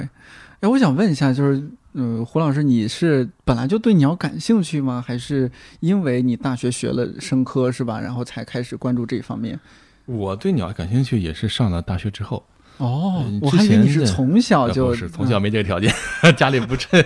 [0.62, 1.64] 哎，我想问一下，就是，
[1.94, 5.04] 呃，胡老师，你是本来就对鸟感兴趣吗？
[5.06, 9.60] 还是因为你大学学了生科是吧，然后才开始关注这一方面？
[10.06, 12.44] 我对鸟感兴趣也是上了大学之后。
[12.78, 15.94] 哦嗯，我还以为你是从小就是从小没这个条件，
[16.36, 17.04] 家里不衬。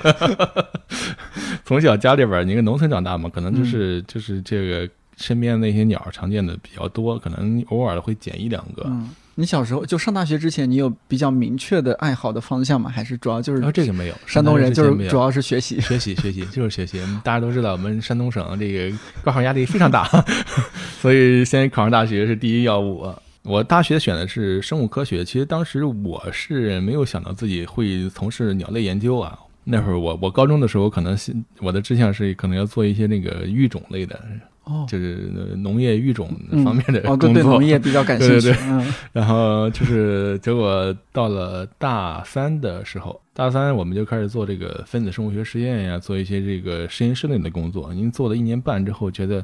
[1.65, 8.83] 从小家里边儿，你一个农村长大嘛，可能嗯就是、就是这个身边那些鸟儿常见的比较多，可能偶尔会捡一两个。
[8.87, 12.89] 嗯，你小时候就上大学之前，你有比较明确的爱好的方向吗？
[12.89, 15.79] 还是主要就是然后这个没有，山东人就是主要是学习？
[15.79, 16.99] 学习学习就是学习。
[17.23, 20.09] 大家都知道，我们山东省这个高考压力非常大，
[20.99, 23.13] 所以先考上大学是第一要务。
[23.43, 29.37] 我大学选的是生物科学，其实当时我是没有想到自己会从事鸟类研究啊。
[29.63, 34.19] 那会儿我我高中的时候，可能是我的志向是可能要做一些那个育种类的，
[34.63, 37.33] 哦，就是呃农业育种嗯方面的哦，工作。
[37.33, 38.47] 对对，农业比较感兴趣。
[38.51, 47.93] 对对嗯然后就是结果到了大三的时候，大三我们就开始做这个分子生物学实验呀，做一些这个实验室内的工作。
[47.93, 49.41] 您做了一年半之后，觉得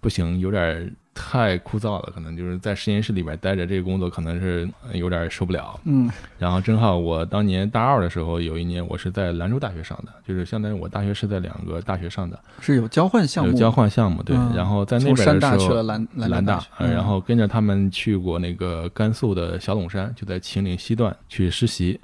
[0.00, 5.78] 不行，有点太枯燥了，可能就是在实验室里边待着，这个工作可能是有点受不了。
[5.84, 14.34] 嗯然后正好我当年大二的时候，有一年我是在兰州大学上的，就是相当于我大学是在两个大学上的，是有交换项目，有交换项目，对。
[14.34, 22.00] 嗯然后在那边山大的时候，去了兰兰大然后跟着他们去过那个甘肃的小陇山，就在秦岭西段去实习，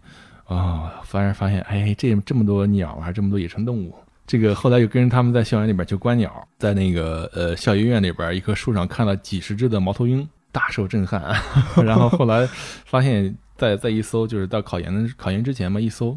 [0.54, 3.94] 啊、发现发现，哎，这这么多鸟啊，这么多野生动物。
[4.26, 11.34] 这个后来又跟着他们在校园里边去观鸟，在那个呃校医院里边一棵树上看了几十只的猫头鹰，大受震撼。
[11.84, 12.46] 然后后来
[12.84, 16.16] 发现再再一搜，就是到考研的考研之前嘛，一搜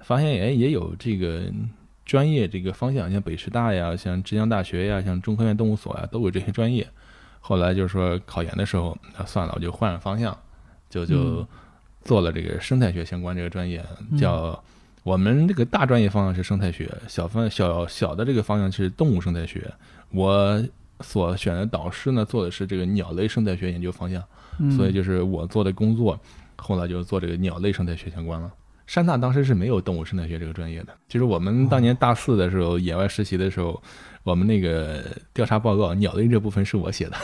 [0.00, 1.44] 发现哎也有这个
[2.04, 6.86] 专业这个方向，像北师大呀，像浙江大学呀，像中科院动物所呀，都有这些专业。
[7.40, 10.36] 后来就是说考研的时候，那算了，我就换了方向，
[10.90, 11.46] 就就
[12.04, 14.62] 做了这个生态学相关这个专业，嗯叫
[15.02, 19.70] 我们这个大专业方向是生态学，小方小小的这个方向是动物生态学。
[20.10, 20.62] 我
[21.00, 24.22] 所选的导师呢，做的是这个鸟类生态学研究方向，
[24.58, 26.18] 嗯所以就是我做的工作，
[26.56, 28.50] 后来就做这个鸟类生态学相关了。
[28.86, 33.82] 山大当时是没有动物生态学这个专业的，就是我们当年大四的时候，野外实习的时候，
[34.22, 37.16] 我们那个调查报告鸟类这部分是我写的，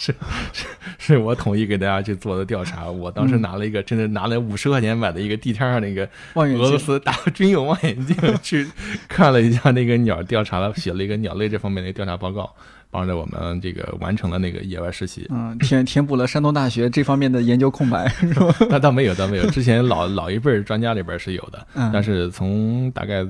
[0.00, 0.14] 是
[0.54, 0.66] 是
[0.98, 2.90] 是我统一给大家去做的调查。
[2.90, 8.66] 我当时嗯拿了一个，真的拿了五十块钱买的一个地摊上那个望远镜，俄罗斯大军用望远镜 去
[9.06, 12.50] 看了一下那个鸟，调查了，写了一个鸟类这方面的调查报告，
[12.90, 15.26] 帮着我们这个完成了那个野外实习。
[15.28, 18.54] 嗯，填填补了山东大学这方面的研究空白，是吧？
[18.70, 19.50] 那倒没有，倒没有。
[19.50, 23.26] 之前老老一辈儿专家里边是有的， 嗯，但是从大概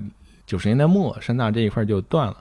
[0.47, 2.37] 九十年代末，山大这一块就断了。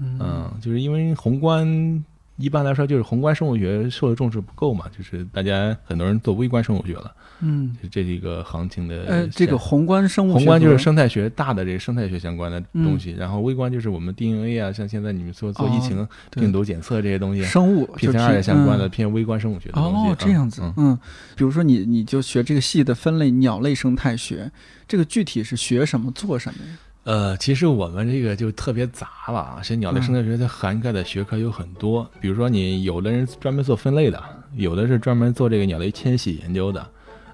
[0.00, 2.02] 嗯，就是因为宏观
[2.36, 20.10] 一般来说就是宏观生物学受的重视不够嘛，就是大家很多人做微观生物学了，嗯，就这是一个行情的呃，这个宏观生物学宏观就是生态学大的这个生态学相关的东西，然后微观就是我们 DNA 啊，像现在你们说做疫情、病毒检测这些东西生物，PCR 偏相关的嗯偏微观生物学的东西。
[20.10, 20.98] 哦，这样子，嗯嗯，
[21.36, 24.50] 比如说你你就学这个系的分类鸟类生态学，
[24.88, 26.72] 这个具体是学什么做什么呀？
[27.04, 34.22] 呃，其实我们这个就特别杂了啊，其实鸟类生态学它涵盖的学科有很多，比如说你有的人专门做分类的，
[34.56, 36.86] 有的是专门做这个鸟类迁徙研究的，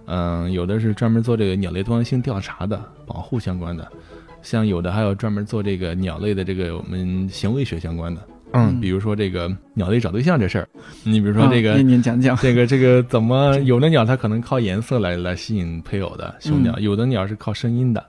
[0.07, 3.87] 嗯、有的是专门做这个鸟类多样性调查的，保护相关的，
[4.43, 8.21] 像有的还有专门做这个鸟类的这个我们行为学相关的，
[8.55, 10.69] 嗯比如说这个鸟类找对象这事儿，
[11.05, 18.05] 你比如说这个啊念念讲讲，这个这个怎么有的鸟它可能靠颜色来来吸引配偶的雄鸟，嗯有的鸟是靠声音的，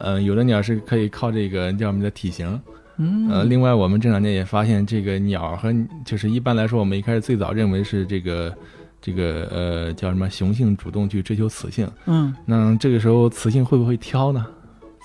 [0.00, 2.60] 嗯、有的鸟是可以靠这个叫什么的体型。
[3.02, 8.54] 嗯，呃，另外我们这两年也发现，这个鸟和就是一般来说，我们一开始最早认为是这个
[9.00, 12.34] 这个呃叫什么雄性主动去追求雌性，嗯。
[12.44, 14.44] 那这个时候雌性会不会挑呢？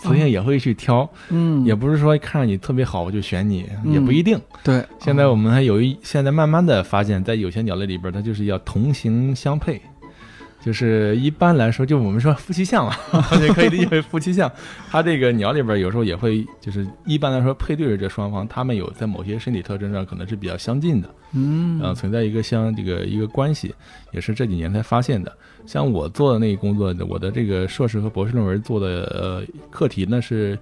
[0.04, 3.94] 雌性也会去挑，嗯，也不是说看着你特别好我就选你，嗯。
[3.94, 4.38] 也不一定。
[4.62, 9.82] 对，现在我们还有一，现在慢慢的发现，在有些鸟类里边，它就是要同行相配，
[10.66, 12.96] 就是一般来说，就我们说夫妻相嘛，
[13.40, 14.52] 也可以理解为夫妻相。
[14.90, 23.76] 它这个鸟里边有时候也会，就是一般来说配对的这双方，它们有在某些身体特征上可能是比较相近的，嗯呃，存在一个相这个一个关系，
[24.12, 25.32] 也是这几年才发现的。
[25.68, 30.58] 像我做的那个工作，我的这个硕士和博士论文做的呃课题呢是。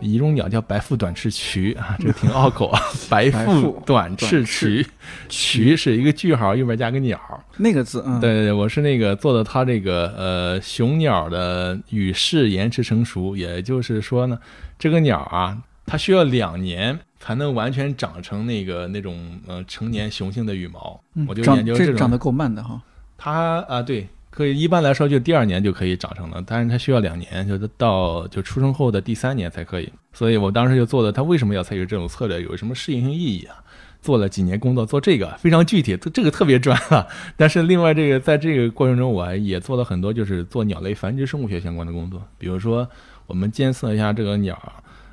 [0.00, 2.80] 一种鸟叫白腹短翅鸲啊，这个 挺拗口啊。
[3.08, 4.86] 白白腹腹短翅短翅鸲，
[5.28, 7.18] 鸲是一个句号，右边加个鸟。
[7.56, 14.38] 那个字，嗯，对对对，我是那个做的它这个呃雄鸟的羽饰延迟成熟，也就是说呢，
[14.78, 21.00] 这个鸟啊，它需要两年才能完全长成那个那种呃成年雄性的羽毛。
[21.14, 22.80] 嗯我就长研究种这长得够慢的哈。
[23.16, 24.06] 它啊，对，
[24.38, 29.92] 可以一般来说就第二年就可以长成了，但是它需要两年，就是到就出生后的第三年才可以。
[30.12, 33.56] 所以我当时就做了，它为什么要采取这种策略，有什么适应性意义啊？
[34.00, 37.08] 做了几年工作，做这个非常具体，这个特别专了。
[37.36, 42.88] 但是另外这个在这个过程中，我还也做了很多就是做鸟类繁殖生物学相关的工作，比如说
[43.26, 44.56] 我们监测一下这个鸟。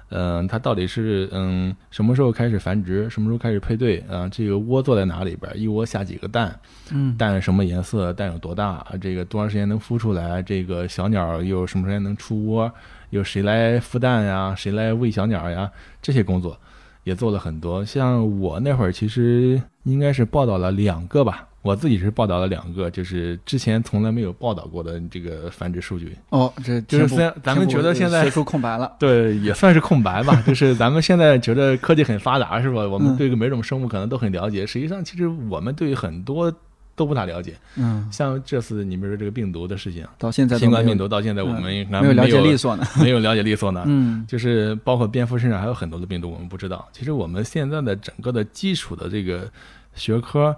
[0.10, 4.30] 嗯，它到底是嗯什么时候开始繁殖，什么时候开始配对啊？
[4.30, 5.52] 这个窝坐在哪里边？
[5.60, 6.60] 一窝下几个蛋？
[6.91, 8.13] 嗯，蛋什么颜色？
[8.13, 8.86] 蛋有多大？
[9.02, 10.41] 这个多长时间能孵出来？
[10.41, 12.72] 这个小鸟又什么时间能出窝？
[13.10, 14.54] 有谁来孵蛋呀？
[14.56, 15.72] 谁来喂小鸟呀？
[16.02, 16.60] 这些工作
[17.04, 17.84] 也做了很多。
[17.84, 26.15] 像我那会儿其实应该是报道了两个吧，我自己是报道了两个，就是之前从来没有报道过的这个繁殖数据。
[26.30, 28.95] 哦，这就是虽然咱们觉得现在学术空白了。
[28.99, 30.39] 对，也算是空白吧。
[30.45, 32.88] 就是咱们现在觉得科技很发达，是吧？
[32.88, 36.54] 我们嗯对每种生物可能都很了解，实际上其实我们对很多
[36.95, 37.56] 都不大了解。
[37.78, 42.86] 嗯，像这次你比如说这个病毒的事情，到现在新冠病毒到现在我们没有了解利利索呢。
[43.01, 43.84] 没有了解利索呢。
[43.88, 46.88] 嗯就是包括蝙蝠身上还有很多的病毒我们不知道。
[46.93, 49.49] 其实我们现在的整个的基础的这个
[49.95, 50.56] 学科，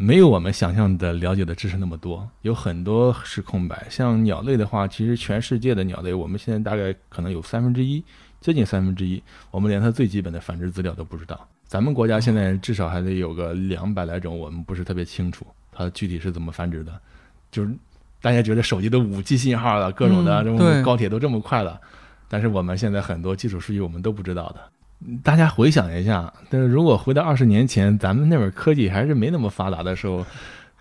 [0.00, 3.84] 没有我们想象的了解的知识那么多，有很多是空白。
[3.90, 8.02] 像鸟类的话，其实全世界的鸟类，我们现在大概可能有三分之一，
[8.40, 11.48] 接近三分之一，我们连它最基本的繁殖资料都不知道。
[11.66, 16.92] 咱们国家现在至少还得有个两百来种，我们不是特别清楚它具体是怎么繁殖的。
[17.50, 17.74] 就是
[18.22, 21.80] 大家觉得手机都五 G 信号了，各种的，这嗯对种高铁都这么快了，
[22.28, 24.60] 但是我们现在很多基础数据我们都不知道的。
[25.22, 30.26] 大家回想一下，但是如果回到二十年前，咱们那会儿科技还是没那么发达的时候，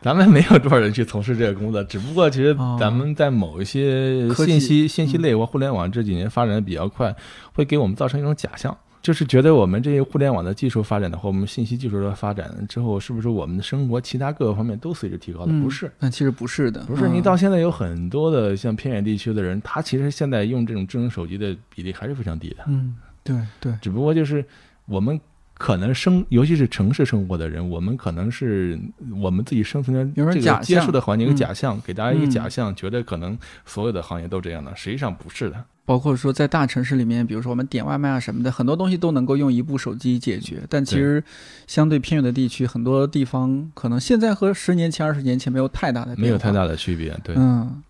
[0.01, 1.83] 咱们没有多少人去从事这个工作。
[1.83, 7.15] 只不过其实哦咱们在某一些信息信息类或互联网这几年发展的比较快，
[7.53, 15.47] 会给我们造成一种假象，就是觉得我们这些互联网的技术发展的话我们信息技术的发展之后，是不是我们的生活其他各个方面都随之提高了？
[15.49, 15.91] 嗯不是。
[15.99, 22.63] 那其实不是的，不是，嗯你到现在有很多的像偏远地区的人，他其实现在用这种智能手机的比例还是非常低的。
[22.67, 22.95] 嗯，
[23.27, 24.43] 对对，只不过就是
[24.85, 25.19] 我们
[25.53, 28.79] 可能生，尤其是城市生活的人，我们可能是
[29.21, 35.65] 我们自己生存的这个接触的环境一个假象，给大家一个嗯假象，觉得可能所有的行业都这样的，实际上不是的。
[35.83, 40.61] 包括说在大城市里面，比如说我们点外卖啊什么的，很多东西都能够用一部手机解决。
[40.69, 41.23] 但其实
[41.65, 47.33] 相对偏远的地区，很多地方可能现在和十年前、二十年前没有太大的没有太大的区别，对。
[47.37, 47.81] 嗯。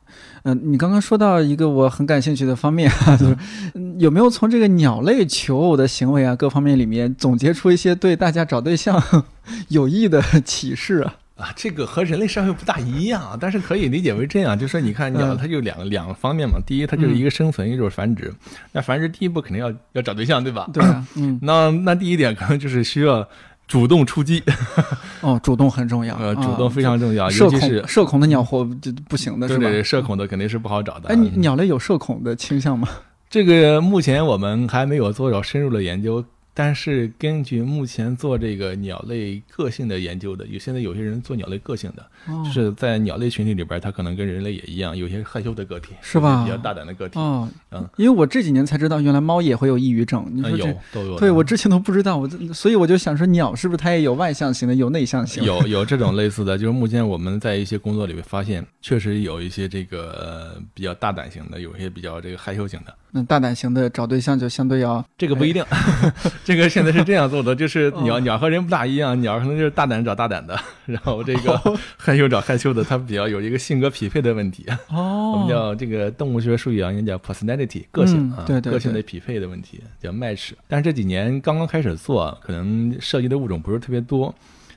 [0.44, 3.38] 嗯、你刚刚说到一个我很感兴趣的方面啊，就是
[3.74, 9.02] 嗯有没有从这个鸟类求偶的行为啊各方面里面总结出一些对大家找对象
[9.70, 11.16] 有益的启示啊？
[11.38, 16.58] 啊，这个和人类社会不大一样，但是可以理解为这样，就是说你看鸟，嗯它就两个两个方面嘛。
[16.66, 18.34] 第一，它就是一个生存，一个就是繁殖。
[18.72, 20.68] 那繁殖第一步肯定要要找对象，对吧？
[20.74, 23.28] 对啊，嗯，那那第一点可能就是需要
[23.68, 24.42] 主动出击，
[25.22, 29.60] 哦，主动很重要，呃，啊主动非常重要，社尤其是恐社恐的鸟活就不行的是吧？
[29.62, 31.10] 对对，社恐的肯定是不好找的。
[31.10, 32.88] 哎，鸟类有社恐的倾向吗？
[33.30, 36.24] 这个目前我们还没有做到深入的研究，
[36.60, 50.26] 但是根据目前做这个鸟类个性的研究的，有现在有些人做鸟类个性的，哦就是在鸟类群体里边，它可能跟人类也一样，有些害羞的个体，是吧比较大胆的个体，哦嗯，因为我这几年才知道，原来猫也会有抑郁症。
[50.32, 51.20] 你嗯，说这有，都有。
[51.20, 55.44] 对我之前都不知道，我这所以我就想说，鸟是不是它也有外向型的，有内向型？
[55.44, 62.92] 有有这种类似的，就是目前我们在一些工作里面发现，确实有一些这个呃比较大胆型的，有一些比较这个害羞型的。
[63.10, 65.64] 那大胆型的找对象就相对要这个不一定，
[66.48, 71.62] 这个现在是这样做的，就是 鸟哦鸟和人不大一样，鸟可能就是大胆找大胆的，然后这个
[71.98, 74.66] 害羞找害羞的，它比较有一个性格匹配的问题。
[74.90, 80.52] 哦我们叫这个动物学术语啊，应该叫 personality 个性啊，嗯对对个性的匹配的问题叫 match。
[80.70, 84.34] 但是这几年刚刚开始做，可能涉及的物种不是特别多。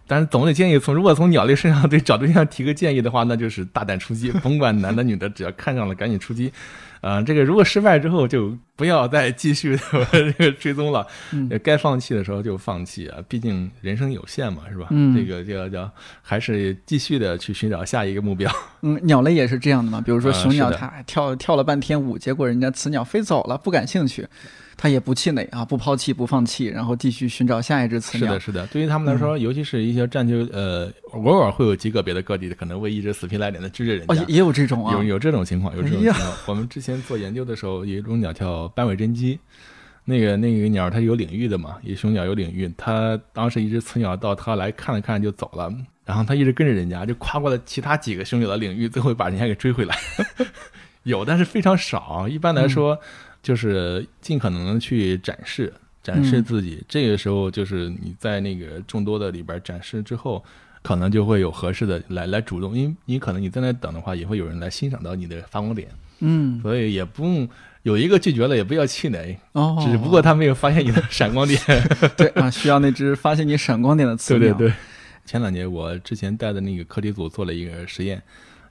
[0.08, 6.52] 但是总得建议从如果从鸟类身上 对找对象提个建议的话，那就是大胆出击，甭管男的女的，只要看上了赶紧出击。
[7.00, 9.78] 啊、这个如果失败之后就不要再继续
[10.12, 11.06] 这个追踪了，
[11.62, 14.88] 该放弃的时候就放弃啊，毕竟人生有限嘛，是吧？
[14.90, 18.50] 嗯这个叫叫还是继续的去寻找下一个目标。
[18.82, 20.00] 嗯，鸟类也是这样的嘛。
[20.00, 24.26] 比如说啊雄鸟，它跳跳了半天舞，结果人家雌鸟飞走了，不感兴趣，
[24.82, 28.40] 它也不气馁啊，不抛弃不放弃，然后继续寻找下一只雌鸟是的，。
[28.40, 34.36] 是的，对于他们来说，尤其是一些占据呃，偶尔会有极个别的个体可能会一直死皮赖脸的追着人哦，家也。
[34.36, 36.32] 也有这种啊有，有这种情况，有这种情况。
[36.46, 39.38] 我们之前做研究的时候，有一种鸟叫斑尾真鸡，
[40.06, 45.70] 那个那个鸟它有领域的嘛，一雄鸟有领域，它当时一只雌鸟到它来看了看就走了，
[46.06, 49.94] 然后它一直跟着人家，就跨过了其他几个雄鸟的领域，最后把人家给追回来。
[51.04, 52.26] 有，但是非常少。
[52.28, 52.98] 一般来说，
[53.42, 55.72] 就是尽可能的去展示。
[56.02, 56.82] 展示嗯自己。
[56.88, 60.42] 这个时候就是你在那个众多的里边展示之后，
[60.82, 65.88] 可能就会有合适的来来主动，因为你可能你在那等的话，也会有人来欣赏到你的发光点，
[66.20, 67.46] 嗯，所以也不用
[67.82, 71.60] 有一个拒绝了，也不要气馁，哦，只不过他没有发现你的闪光点。
[72.16, 74.40] 对啊，需要那只发现你闪光点的雌鸟。
[74.40, 74.74] 对对对。
[75.26, 78.22] 前两年我之前带的那个课题组做了一个实验，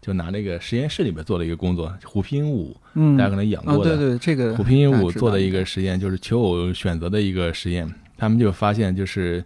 [0.01, 3.97] 就拿那个实验室里边做了一个工作，虎皮鹦鹉，嗯，大家可能养啊，过的。
[3.97, 7.89] 对对，这个虎皮鹦鹉做的一个实验，就是求偶选择的一个实验。
[8.17, 9.43] 他们就发现，就是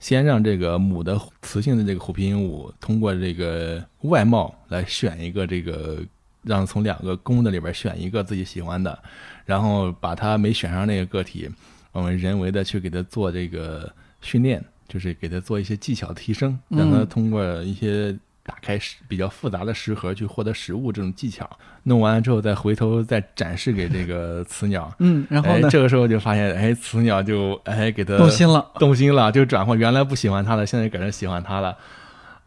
[0.00, 5.98] 先让这个母的雌性的这个虎皮鹦鹉通过这个外貌来选一个这个，
[6.42, 8.98] 让从两个公的里边选一个自己喜欢的，
[9.44, 11.48] 然后把它没选上那个个体，
[11.92, 18.16] 我们人为的去给它做这个训练，就是给它做一些技巧提升，让它嗯通过一些
[18.46, 21.48] 打开食比较复杂的食盒去获得食物这种技巧，
[21.82, 24.90] 弄完了之后再回头再展示给这个 雌鸟。
[25.00, 28.64] 嗯，然后哎，呢，这个时候就发现，哎，雌鸟就哎给它动心了。
[28.78, 31.76] 动心了，就转换原来不喜欢它的，现在改成喜欢它了。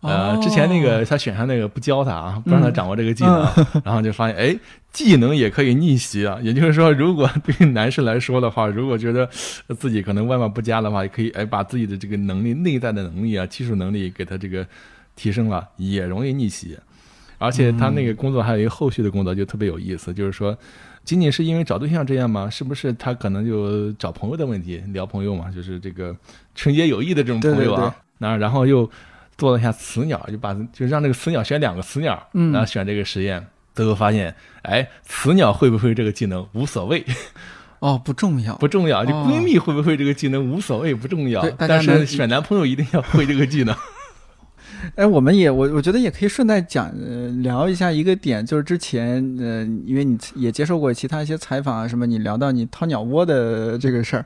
[0.02, 3.46] 呃，哦之前那个他选上那个不教他啊，不让他嗯掌握这个技能，
[3.84, 4.58] 然后就发现，哎，
[4.94, 6.40] 技能也可以逆袭啊。
[6.42, 9.30] 也就是说，如果对于男士来说的话，如果觉得
[9.78, 14.66] 自己可能外貌不佳的话，也可以哎把自己的这个能力、内在的能力啊、技术能力给他这个
[15.20, 16.78] 提升了，也容易逆袭。
[17.38, 20.58] 而且他那个工作还有一个后续的工作，就特别有意思，就是说。
[21.06, 22.48] 仅仅是因为找对象这样吗？
[22.50, 26.16] 是不是他可能就找朋友的问题，聊朋友嘛，就是这个
[26.54, 27.90] 纯洁友谊的这种朋友啊。
[27.90, 28.88] 对那然后又
[29.36, 33.44] 做了一下雌鸟，就把就让这个雌鸟选两个雌鸟，嗯然后选这个实验，
[33.74, 37.04] 最后发现，哎，雌鸟会不会这个技能无所谓，
[37.80, 43.74] 哦，不重要，不重要，就哦闺蜜会不会这个技能无所谓，不重要但是选男朋友一定要会这个技能。
[44.96, 54.26] 哎，我们也我我觉得也可以顺带讲呃聊一下一个点，就是之前呃，因为你也接受过其他一些采访啊什么，你聊到你掏鸟窝的这个事儿，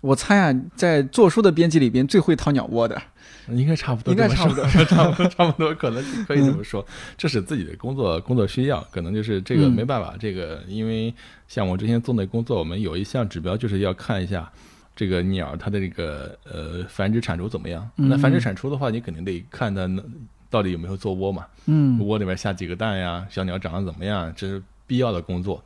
[0.00, 3.00] 我猜啊，在做书的编辑里边最会掏鸟窝的，
[3.48, 6.84] 应该差不多应该差不多嗯 差不多，差不多，可能可以这么说。
[7.16, 10.14] 这是自己的工作工作需要，可能就是这个嗯没办法。
[10.18, 11.12] 这个因为
[11.48, 14.50] 像我之前做那工作，我们有一项指标就是要看一下
[14.94, 17.88] 这个鸟它的这个呃繁殖产出怎么样。
[17.96, 20.04] 那繁殖嗯产出的话，你肯定得看它能
[20.50, 25.62] 到底有没有做窝嘛，嗯窝里面下几个蛋呀，小鸟长得怎么样，这是必要的工作。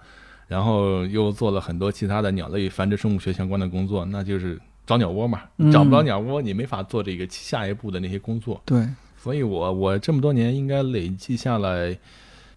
[0.48, 4.56] 然后又做了很多其他的鸟类繁殖生物学相关的工作，那就是
[4.86, 5.42] 找鸟窝嘛。
[5.56, 8.62] 嗯找不着鸟窝，你没法做这个下一步的那些工作。
[8.64, 8.86] 对，
[9.18, 11.98] 所以我我这么多年应该累计下来，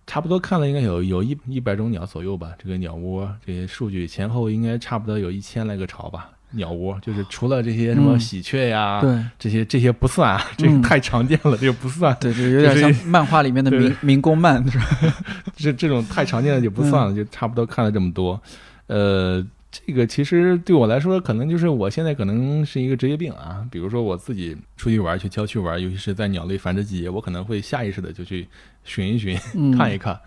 [0.06, 2.54] 差不多看了应该有有一一百种鸟左右吧。
[2.60, 6.30] 这个鸟窝这些数据前后应该差不多有一千来个巢吧。
[6.52, 12.16] 鸟窝就是除了这些什么嗯喜鹊呀，对这些这些不算啊，这个嗯太常见了，这个不算。
[12.20, 14.86] 对，这有点像漫画里面的民民工漫，是吧？
[15.56, 18.42] 这这种太常见的就不算了，就差不多看了这么多。
[18.88, 23.64] 呃，这个其实对我来说，可能就是我现在可能是一个职业病啊。
[23.70, 28.48] 比如说我自己出去玩，去郊区玩，尤其是在鸟类繁殖季节，我可能会下意识的就去
[28.84, 30.20] 寻一寻，嗯看一看。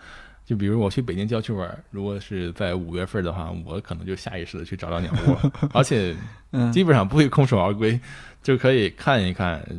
[0.53, 6.14] 就比如我去北京郊区玩，如果是在五月份的话，我可能就下意识的去找找鸟窝，而且
[6.53, 7.98] 嗯，基本上不会空手而归，
[8.42, 9.74] 就可以看一看呃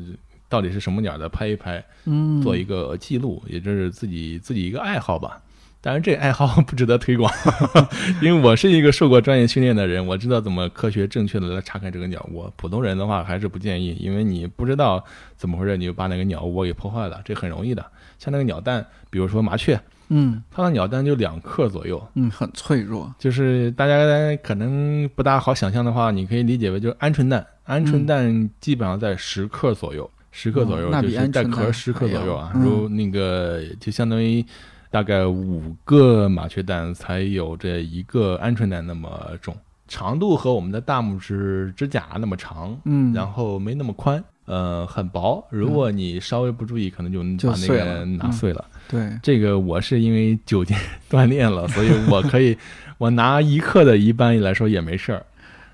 [0.49, 1.83] 到底是什么鸟的，拍一拍。
[2.05, 5.39] 嗯，做一个记录，也就是自己自己一个爱好吧。
[5.79, 7.31] 当然，这爱好 不值得推广，
[8.19, 12.51] 因为我是一个受过专业训练的人，我知道怎么科学正确的来查看这个鸟窝。
[12.55, 15.05] 普通人的话还是不建议，因为你不知道
[15.37, 17.85] 怎么回事，你就把那个鸟窝给破坏了，这很容易的。
[18.17, 19.77] 像那个鸟蛋，比如说麻雀，
[20.13, 20.43] 嗯。
[20.51, 23.95] 它的鸟蛋就两克左右，嗯，很脆弱，就是大家
[24.43, 32.51] 可能不大好想象的话，你可以理解为就是鹌鹑蛋，鹌鹑蛋基本上在十克左右，十克左右哦就是带壳十克左右啊。
[32.53, 34.45] 嗯如那个就相当于
[34.91, 39.09] 大概五个麻雀蛋才有这一个鹌鹑蛋那么
[39.41, 39.55] 重，
[39.87, 45.45] 长度和我们的大拇指指甲那么长，嗯，然后没那么宽，呃，很薄。
[45.49, 48.65] 如果你稍微不注意，可能就就把那个拿碎了。
[48.89, 50.75] 对，这个我是因为酒精
[51.09, 52.57] 锻炼了，所以 我可以，
[52.97, 55.25] 我拿一克的，一般来说也没事儿。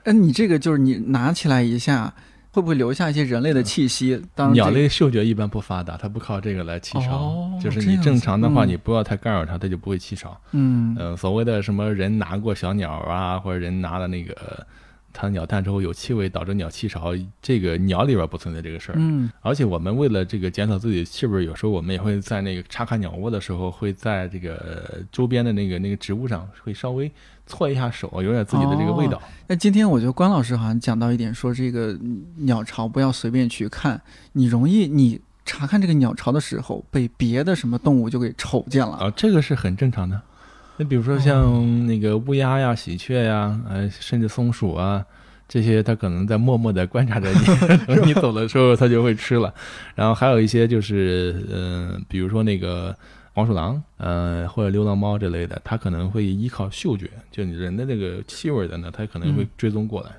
[0.03, 2.13] 哎，你这个就是你拿起来一下，
[2.51, 4.22] 会不会留下一些人类的气息？
[4.36, 7.17] 当这个鸟类嗅觉一般不发达，它不靠这个来起巢。
[7.17, 10.39] 哦就是你正常的话，嗯你不要太干扰它，它就不会起巢。
[10.53, 14.65] 嗯嗯、所谓的什么人拿过小鸟啊，或者人拿了那个
[15.12, 18.95] 它的鸟蛋之后有气味导致鸟气巢，这个鸟里边不存在这个事儿。
[18.97, 27.12] 嗯而且我们为了这个减少自己的气味，有时候我们也会在那个查看鸟窝的时候，会在这个周边的那个那个植物上会稍微
[27.47, 29.22] 搓一下手，有点自己的这个味道。
[29.47, 34.01] 那今天我觉得关老师好像讲到一点，说这个嗯鸟巢不要随便去看，
[34.34, 38.97] 你容易你查看这个鸟巢的时候被别的什么动物就给瞅见了。
[38.97, 40.22] 啊，这个是很正常的。
[40.80, 45.06] 那比如说像那个乌鸦呀、喜鹊呀，呃，甚至松鼠啊，
[45.46, 47.40] 这些它可能在默默的观察着你，
[47.86, 49.54] 等你走的时候它就会吃了。
[49.94, 52.96] 然后还有一些就是，嗯、比如说那个
[53.34, 60.10] 黄鼠狼，呃，或者流浪猫之类的，它可能会依靠嗅觉，就你人的那个气味的呢，它可能会嗯追踪过来。
[60.10, 60.14] 哦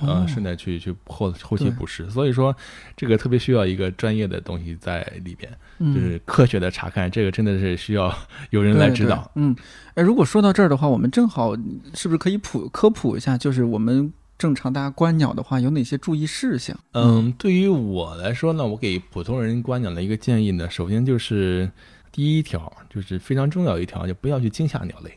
[0.00, 2.54] 呃，顺带去去后后期对捕食，所以说
[2.96, 8.14] 这个特别需要一个专业的东西在里边，嗯就是科学的查看，这个真的是需要
[8.50, 9.30] 有人来指导。
[9.34, 9.54] 嗯，
[9.94, 11.54] 哎，如果说到这儿的话，我们正好
[11.94, 16.78] 是不是可以普科普一下，就是我们正常大家观鸟的话有哪些注意事项？
[16.92, 21.70] 嗯，对于我来说呢，我给普通人观鸟的一个建议呢，首先就是
[22.10, 25.12] 第一条就是非常重要一条，就不要去惊吓鸟类。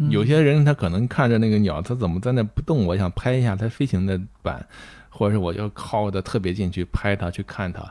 [0.00, 4.66] 嗯有些人他可能看着那个鸟，它怎么在那不动，我想拍一下它飞行的板，
[5.10, 7.84] 或者是我要靠的特别近去拍它去看它，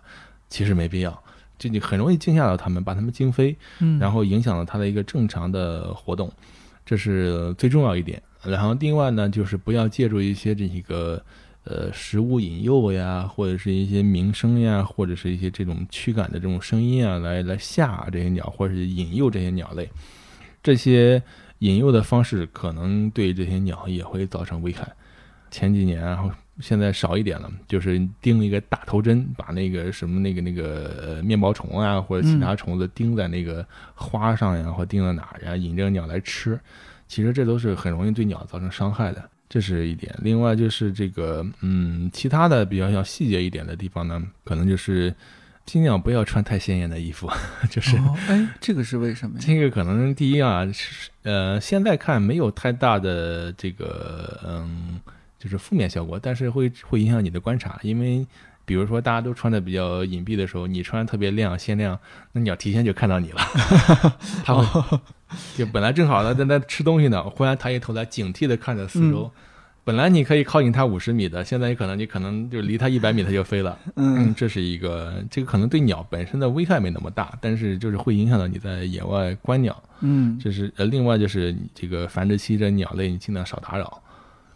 [0.49, 1.23] 其实没必要，
[1.59, 6.31] 这你很容易惊吓到它们，把它们惊飞，嗯，然后影响了它的一个正常的活动，
[6.83, 8.21] 这是最重要一点。
[8.43, 11.21] 然后另外呢，就是不要借助一些这个
[11.65, 19.87] 呃食物引诱呀，或者是一些鸣声呀，或者是一些这种驱赶的这种声音啊，来来吓这些鸟，或者是引诱这些鸟类。
[20.63, 21.21] 这些
[21.59, 24.87] 引诱的方式可能对这些鸟也会造成危害。
[25.51, 26.29] 前几年然后，
[26.59, 36.59] 现在少一点了，就是钉一个大头针，把那个什么那个那个呃面包虫啊或者其他虫子钉在那个花上呀，或钉在哪儿呀，引这个鸟来吃。
[37.07, 40.13] 其实这都是很容易对鸟造成伤害的，这是一点。
[40.21, 45.11] 另外就是这个，嗯，其他的比较要细节一点的地方呢，可能就是
[45.69, 47.29] 尽量不要穿太鲜艳的衣服，
[47.69, 47.95] 就是。
[47.97, 49.45] 哦，哎，这个是为什么呀？
[49.45, 54.99] 这个可能第一啊，是呃，现在看没有太大的这个嗯，
[55.37, 58.25] 就是负面效果，但是会会影响你的观察，因为
[58.65, 61.99] 比如说大家都穿的比较隐蔽的时候，你穿特别亮鲜亮，
[62.31, 63.41] 那鸟提前就看到你了，
[64.43, 64.99] 它会
[65.55, 69.31] 就本来正好呢在那吃东西呢，忽然抬起头来警惕的看着四周。
[69.89, 73.75] 本来你可以靠近它五十米的，现在可能你可能就离它一百米它就飞了。
[73.95, 79.75] 嗯，嗯这是一个，这个可能对鸟本身的危害没那么大，但是就是会影响到你在野外观鸟。
[80.01, 83.99] 嗯这是呃，另外就是这个繁殖期这鸟类，你尽量少打扰，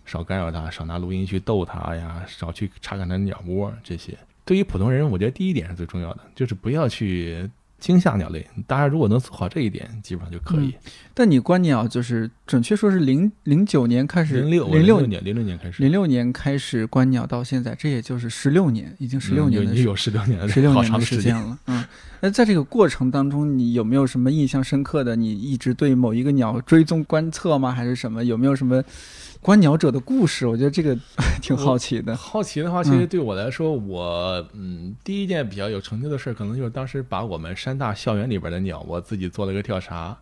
[0.06, 4.16] 少干扰它，少拿录音去逗它呀，少去查看它的鸟窝这些。
[4.46, 7.50] 对于普通人，我觉得第一点是最重要的，就是不要去
[7.84, 8.48] 惊吓鸟类。
[8.66, 10.74] 大家如果能做好这一点，基本上就可以。
[11.14, 21.22] 但你观鸟就是准确说是零零九年开始，零六零六年零六年开始，零六年开始观鸟到现在，这也就是十六年，已经十六嗯年的时有有十六年了，十六年的时。
[21.22, 21.58] 间了。
[21.68, 21.84] 嗯，
[22.22, 25.16] 那在这个过程当中，你有没有什么印象深刻的？
[25.16, 27.72] 你一直对某一个鸟追踪观测吗？
[27.72, 28.24] 还是什么？
[28.24, 28.82] 有没有什么
[29.44, 30.48] 观鸟者的故事？
[30.48, 30.98] 我觉得这个
[31.42, 32.16] 挺好奇的。
[32.16, 40.18] 好奇的话，其实对我来说，我嗯，第一件比较有成就的事儿，可能就是当时把我们山大校园里边的鸟，我自己做了个调查。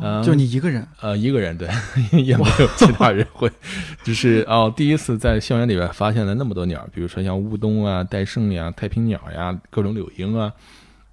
[0.00, 1.68] 嗯就你一个人，呃，一个人对，
[2.22, 3.50] 也没有其他人会，
[4.04, 10.52] 就是哦，第一次在校园里边发现了那么多鸟，比如说像乌冬啊、戴胜呀、太平鸟呀、各种柳莺啊，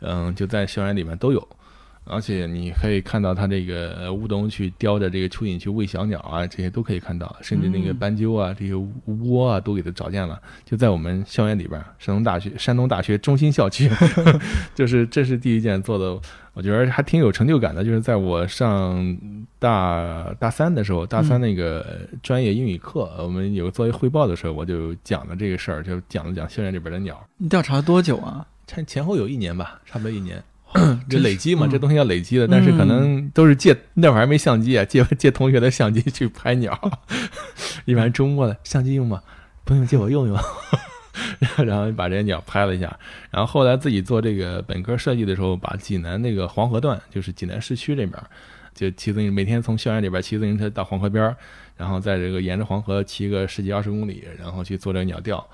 [0.01, 1.45] 嗯，就在校园里面都有。
[2.05, 8.73] 而且你可以看到它这个呃乌冬去叼着这个蚯蚓去喂小鸟啊，这些都可以看到，甚至那个嗯斑鸠啊、这些
[9.05, 13.89] 窝啊都给它找见了，就在我们校园里边，山东大学山东大学中心校区，
[14.75, 16.19] 就是这是第一件做的，
[16.53, 19.17] 我觉得还挺有成就感的，就是在我上
[19.57, 28.45] 大大三的时候，大三那个专业英语课，我们有作为汇报的时候，我就讲了这个事儿，就讲了讲校园里边的鸟，你调查了多久啊？
[28.67, 30.43] 前前后有一年吧，差不多一年。
[31.09, 36.77] 就真是累积嘛，嗯这东西要累积的，但是可能都是借那会儿还没相机啊，借借同学的相机去拍鸟，
[37.85, 39.21] 一般周末的相机用吗？
[39.63, 40.37] 不用，借我用用。
[41.63, 42.97] 然后把这些鸟拍了一下，
[43.29, 48.19] 然后后来自己做这个本科设计的时候，把济南那个黄河段，就是济南市区这边，
[48.73, 51.35] 就骑自行每天从校园里边骑自行车到黄河边儿，
[51.77, 55.47] 然后在这个沿着黄河骑个十几二十公里，然后去做这个鸟调。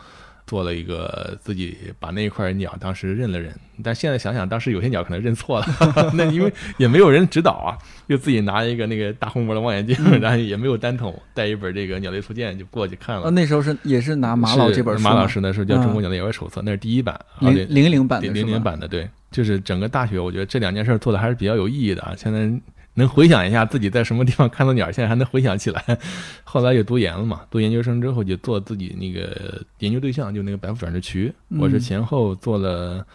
[0.50, 5.66] 做了一个自己把那一块鸟当时认了认，但现在想想，当时有些鸟可能认错了，
[6.16, 7.78] 那因为也没有人指导啊，
[8.10, 13.30] 就自己拿一个那个大红膜的望远镜，然后也没有单筒，带一本这个鸟类图鉴就过去看啊，了。
[13.30, 22.16] 那时候是也是拿马老这本书，马老师那时候叫《中国嗯鸟类野外手册》，那是第一版，啊零零零版的零零版的，对，就是整个大学，我觉得这两件事做的还是比较有意义的啊。
[22.18, 22.52] 现在
[22.96, 25.98] 能回想一下自己在什么地方看到鸟，现在还能回想起来。
[26.44, 33.06] 后来就读研了嘛，读研究生之后就做自己那个研究对象，就那个白腹转翅渠，嗯我是前后做了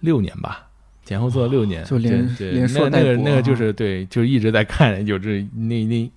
[0.00, 0.66] 六年吧。
[1.02, 6.08] 前后做了六年，就连连硕那那个那个就是对，就一直在看，就是那那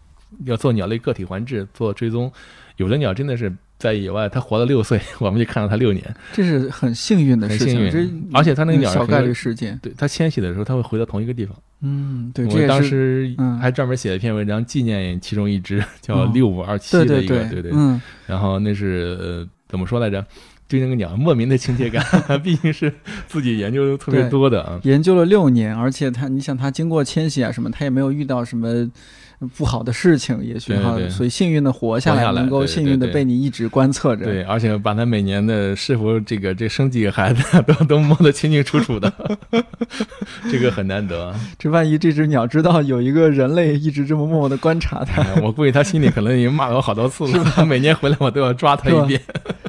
[0.43, 2.31] 要做鸟类个体环志，做追踪，
[2.77, 3.51] 有的鸟真的是
[3.83, 9.77] 在野外，它活了六岁， 我们就看到它六年，这是很幸运的事情，很幸运而且它那个鸟是小概率事件。
[9.83, 17.71] 对它迁徙的时候，它会回到同一个地方，嗯，对，这我当时嗯还专门写了一篇文章纪念其中一只 叫哦六五二七的一个，对对。
[17.73, 20.25] 嗯，然后那是呃怎么说来着？
[20.65, 22.03] 对那个鸟莫名的亲切感，
[22.41, 22.91] 毕竟是
[23.27, 24.79] 自己研究特别多的啊。
[24.83, 28.89] 研究了六年，而且他，你想他经过迁徙啊什么，他也没有遇到什么
[29.49, 34.25] 不好的事情，也许哈，对对所以幸运的活下来，能够幸运的被你一直观测着。
[34.25, 39.11] 对，而且把他每年的是否这个这生几个孩子都都摸得清清楚楚的，
[40.51, 41.39] 这个很难得啊。
[41.57, 49.19] 这万一这只鸟知道有一个人类一直这么默默的观察它，哎我估计它心里可能已经骂了我好多次了， 每年回来我都要抓它一遍。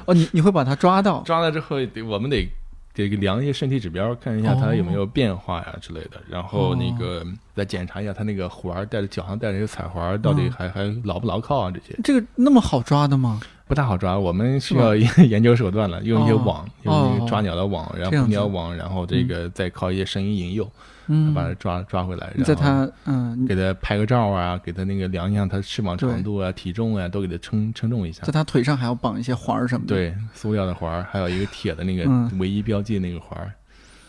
[0.06, 1.22] 哦，你你会把它抓到？
[1.24, 2.46] 抓了之后，得我们得
[2.94, 10.52] 得量一些身体指标，看一下它有没有变化呀之类的，然后那个再检查一下它那个环儿带着脚上带着一个彩环儿，到底嗯。
[10.52, 11.70] 还还牢不牢靠啊？
[11.70, 11.98] 这些。
[12.04, 13.40] 这个那么好抓的吗？
[13.66, 16.68] 不太好抓，我们需要研究手段了，用一些哦网，哦。
[16.84, 20.70] 用那个抓鸟的网，然后捕鸟网，然后这个再靠一些声音引诱，
[21.06, 28.32] 嗯，把它抓抓回来，在然后它嗯，给它拍个照啊，给它那个量一下它翅膀长度啊、体重啊，都给它称称重一下在。
[28.32, 33.52] 它腿上还要绑一些环儿什么的。，对，塑料的环儿，还有一个铁的那个嗯唯一标记那个环儿。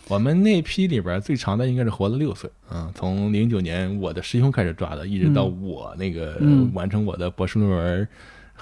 [0.08, 8.08] 我们那批里边最长的应该是活了六岁，嗯，从零九年我的师兄开始抓的，一直到我那个嗯完成我的博士论文，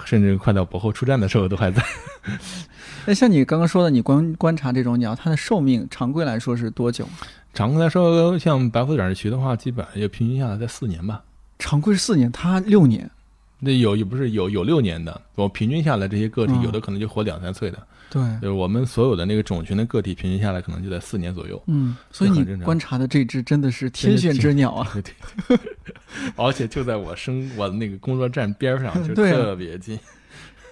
[0.05, 1.83] 甚至快到博后出站的时候都还在。
[3.05, 7.07] 那像你刚刚说的，你观观察这种鸟，它的寿命常规来说是多久？
[7.55, 11.23] 常规来说，像白腹短翅鸲的话，基本上也平均下来在四年吧。
[11.57, 13.09] 常规是四年，它六年。
[13.57, 21.59] 那有也不是有有六年的，我平均下来这些个体嗯有的可能就活两三岁的，对，就是我们所有的那个种群的个体平均下来可能就在四年左右。
[21.67, 24.91] 嗯，所以你观察的这只真的是天选之鸟啊！
[24.93, 25.01] 对
[25.47, 25.57] 对，
[26.35, 29.97] 而且就在我生我的那个工作站边上，就特别近，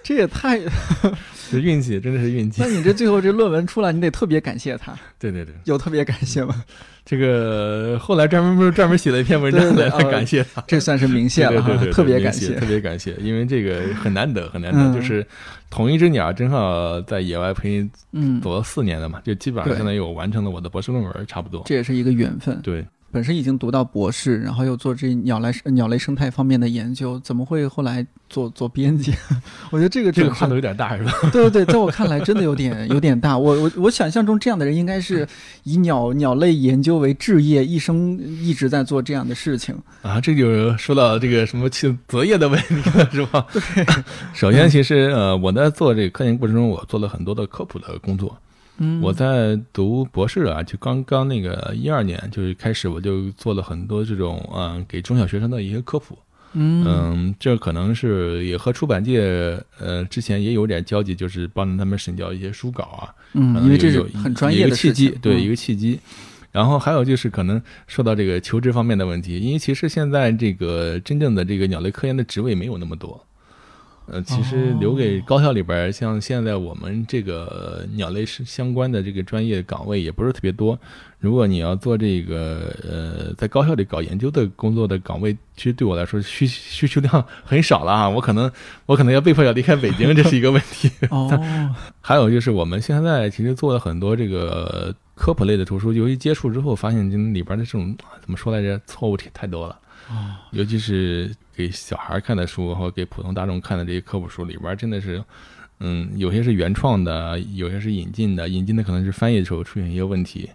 [0.04, 0.60] 这也太……
[1.50, 2.68] 这运气，真的是运气那。
[2.68, 6.64] 你这最后这论文出来，你得特别感谢他， 对对对，有特别感谢吗？
[7.04, 10.64] 这个后来专门不是专门写了一篇文章来感谢他。
[10.66, 11.60] 这算是明谢了
[11.92, 12.64] 特别感谢特。
[12.66, 15.24] 别感谢，因为这个很难得，很难得，嗯就是
[15.68, 21.62] 同一只鸟正好在野外陪你嗯，走了四年了嘛，就基本上相当于我完成了我的博士论文，差不多。
[21.66, 22.58] 这也是一个缘分。
[22.62, 22.82] 对，
[23.14, 29.14] 本身已经读到博士，然后又做这鸟类鸟类生态方面的研究，怎么会后来做做编辑？
[29.70, 31.12] 我觉得这个这个跨度有点大，是吧？
[31.30, 33.38] 对对对，在我看来真的有点有点大。
[33.38, 35.24] 我我我想象中这样的人应该是
[35.62, 39.76] 以鸟鸟类研究为置业，一生一直在做这样的事情。
[40.02, 43.46] 啊，这就说到这个什么去择业的问题了，是吧？
[43.52, 43.62] 对。
[44.34, 48.36] 首先，其实呃，我在做这个科研过程中，我做了很多的科普的工作。
[48.78, 56.18] 嗯，我在读博士啊，就刚刚那个一二年，就是开始我就做了很多这种嗯、给中小学生的一些科普。
[56.56, 63.14] 嗯嗯，这可能是也和出版界呃之前也有点交集，就是帮着他们审校一些书稿啊。
[63.32, 65.98] 嗯，因为这是很专业的契机，，对、嗯一个契机。
[66.52, 73.20] 然后还有就是可能说到这个求职方面的问题，因为其实现在这个真正的这个鸟类科研的职位没有那么多。
[74.06, 80.78] 呃，其实留给高校里边，像现在我们这个呃鸟类是相关的这个专业岗位也不是特别多。
[81.18, 88.06] 如果你要做这个呃，在高校里搞研究的工作的岗位，其实对我来说需需求量 很少了啊。
[88.06, 88.50] 我可能
[88.84, 90.90] 我可能要被迫要离开北京，这是一个问题。
[91.08, 99.78] 哦，还有就是我们现在其实做了很多这个科普类的图书，由于接触之后发现这里边的这种怎么说来着，错误太多了。
[100.10, 105.22] 哦，尤其是给小孩看的书和给普通大众看的这些科普书里边，真的是，
[105.80, 110.48] 嗯，有些是原创的，有些是引进的，引进的可能是翻译的时候出现一些问题，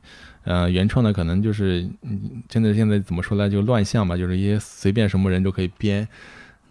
[0.43, 6.08] 呃，原创的可能就是，嗯，真的现在怎么说呢，就乱象吧，就是一些随便什么人都可以编。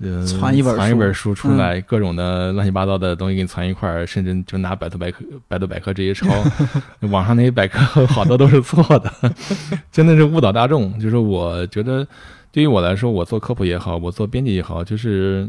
[0.00, 6.28] 呃，传一本传一本书出来，各种的乱七八糟的东西给你传一块儿，甚至就拿百度百科、百度百科直接抄，
[7.10, 9.12] 网上那些百科 好多都是错的，
[9.90, 10.96] 真的是误导大众。
[11.00, 12.06] 就是我觉得，
[12.50, 15.48] 对于我来说，我做科普也好，我做编辑也好，就是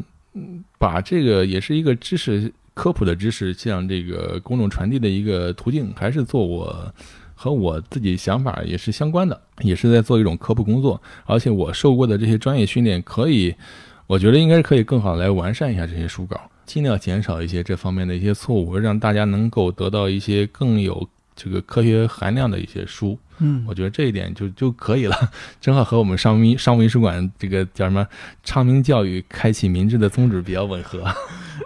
[0.78, 6.94] 把这个也是一个知识科普的知识向这个公众传递的一个途径，还是做我
[7.34, 11.02] 和我自己想法也是相关的，也是在做一种科普工作。
[11.26, 13.56] 而且我受过的这些专业训练，可以，
[14.06, 23.18] 我觉得应该是可以更好来完善一下这些书稿，尽量减少一些这方面的一些错误，让大家能够得到一些更有这个科学含量的一些书。
[23.40, 25.16] 嗯我觉得这一点就就可以了，
[25.60, 28.06] 正好和我们商务商务印书馆这个叫什么
[28.44, 31.04] 昌明教育、开启民智的宗旨比较吻合。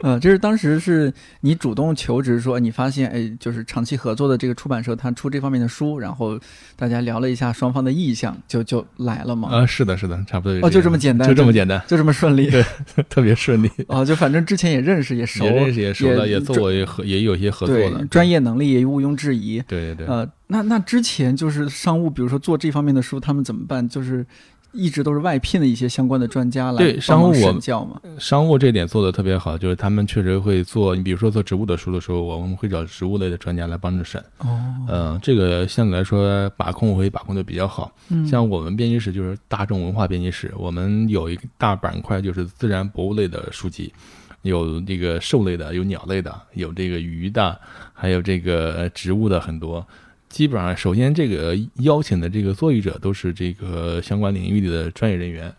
[0.02, 6.38] 呃，这是当时是你主动求职说，你发现哎，就是长期合作的这个出版社，他出这方面的书，然后
[6.76, 9.50] 大家聊了一下双方的意向，就就来了嘛。
[9.50, 12.66] 啊，是的，是的，差不多哦就这么简单就这么简单，就这么顺利，对
[13.08, 13.70] 特别顺利。
[13.88, 19.62] 哦，就反正之前也认识，也熟，也认识也熟了，也也做过也合也有些合作对了，专业能力也毋庸置疑。
[19.68, 23.88] 对对对，呃，那那之前就是商务，比如说做这方面的书，他们怎么办？
[23.88, 24.26] 就是
[24.72, 28.02] 一直都是外聘的一些相关的专家来对商务我审教嘛。
[28.18, 34.20] 商务这点做的特别好，就是他们确实会做，你比如说做植物的书的时候，我们会找植物类的专家来帮着审。
[34.40, 37.92] 哦，嗯，这个相对来说把控会把控的比较好。
[38.10, 43.94] 嗯，像我们编辑室就是大众文化编辑室，我们有一个大板块就是自然博物类的书籍，
[44.42, 47.60] 有这个兽类的，有鸟类的，有这个鱼的，
[47.94, 49.86] 还有这个呃植物的很多。
[50.34, 55.54] 基本上，首先这个邀请的这个作译者都是这个相关领域里的专业人员。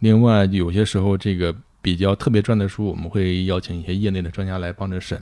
[0.00, 5.18] 另外，有些时候这个比较特别专的书，我们会邀请一些业内的专家来帮着审。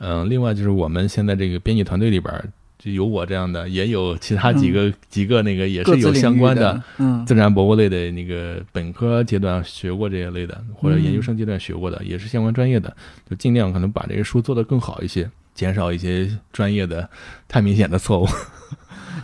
[0.00, 2.44] 嗯，另外就是我们现在这个编辑团队里边儿，
[2.78, 12.94] 就有我这样的，也有其他几个、几个那个也是有相关的，嗯自然博物类的那个本科阶段学过这些类的，或者研究生阶段学过的，也是相关专业的，
[13.30, 15.26] 就尽量可能把这个书做得更好一些，
[15.60, 17.06] 减少一些专业的
[17.46, 18.26] 太明显的错误。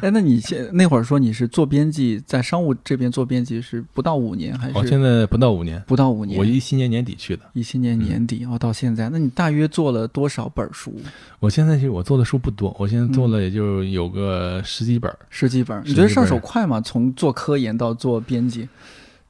[0.02, 6.38] 哎，那你现那会儿说你是做编辑，在商务这边做编辑是不到五年还我是现在不到五年，不到五年？
[6.38, 7.42] 我一七年年底去的。
[7.54, 10.92] 一七年年底哦，到现在，那你大约做了多少本书？
[11.40, 15.18] 我现在其实我做的书不多，我现在做了也就有个十几本儿。
[15.30, 15.80] 十几本？
[15.86, 16.78] 你觉得上手快吗？
[16.78, 18.68] 从做科研到做编辑？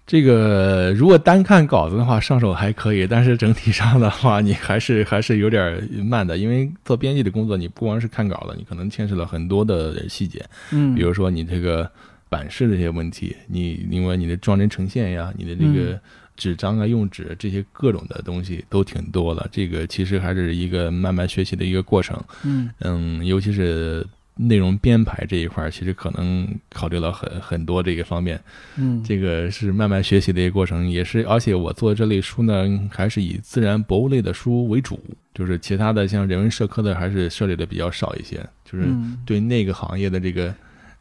[0.07, 11.91] 这个如果单看稿子的话，上手还可以，但是整体上的话，你还是 还是有点儿慢的，因为做编辑的工作，你不光是看稿了，你可能牵扯了很多的细节，嗯，比如说你这个
[12.29, 16.01] 版式的这些问题，你另外你的装帧呈现呀，你的这个嗯。
[16.37, 22.23] 纸张啊、用纸这些各种的东西都挺多的，这个其实还是一个慢慢学习的一个过程。
[22.45, 22.69] 嗯。
[22.81, 24.07] 嗯，尤其是
[24.37, 28.41] 内容编排这一块儿，其实可能考虑了很很多这个方面。
[28.77, 35.01] 嗯，这个是慢慢学习的一个过程，也是，而且我做这类书呢，还是以自然博物类的书为主，
[35.35, 40.55] 就是其他的像人文社科的，还是涉猎的比较少一些，就是嗯对那个行业的这个。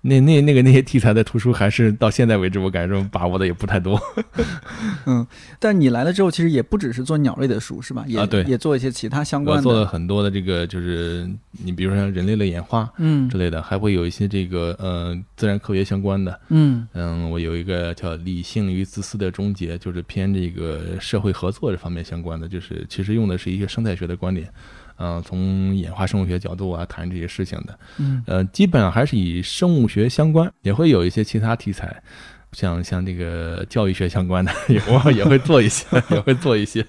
[0.08, 4.00] 那那那个那些题材的图书，还是到现在为止，我感觉把握的也不太多。
[5.08, 5.26] 嗯，
[5.60, 8.06] 但你来了之后，其实也不只是做鸟类的书，是吧？
[8.08, 9.64] 也、啊对也做一些其他相关的。
[9.64, 16.40] 做了很多的这个，就是你比如说像人类的演化嗯之类的，还会有一些这个呃自然科学相关的。
[16.50, 24.48] 嗯嗯，我有一个叫《理性与自私的终结》，就是偏这个社会合作这方面相关的，就是其实用的是一些生态学的观点，
[24.98, 27.80] 嗯、从演化生物学角度啊谈这些事情的。
[27.98, 32.02] 嗯呃，基本上还是以生物学相关，也会有一些其他题材，
[32.52, 36.86] 像像这个教育学相关的，也 我也会做一些，也会做一些。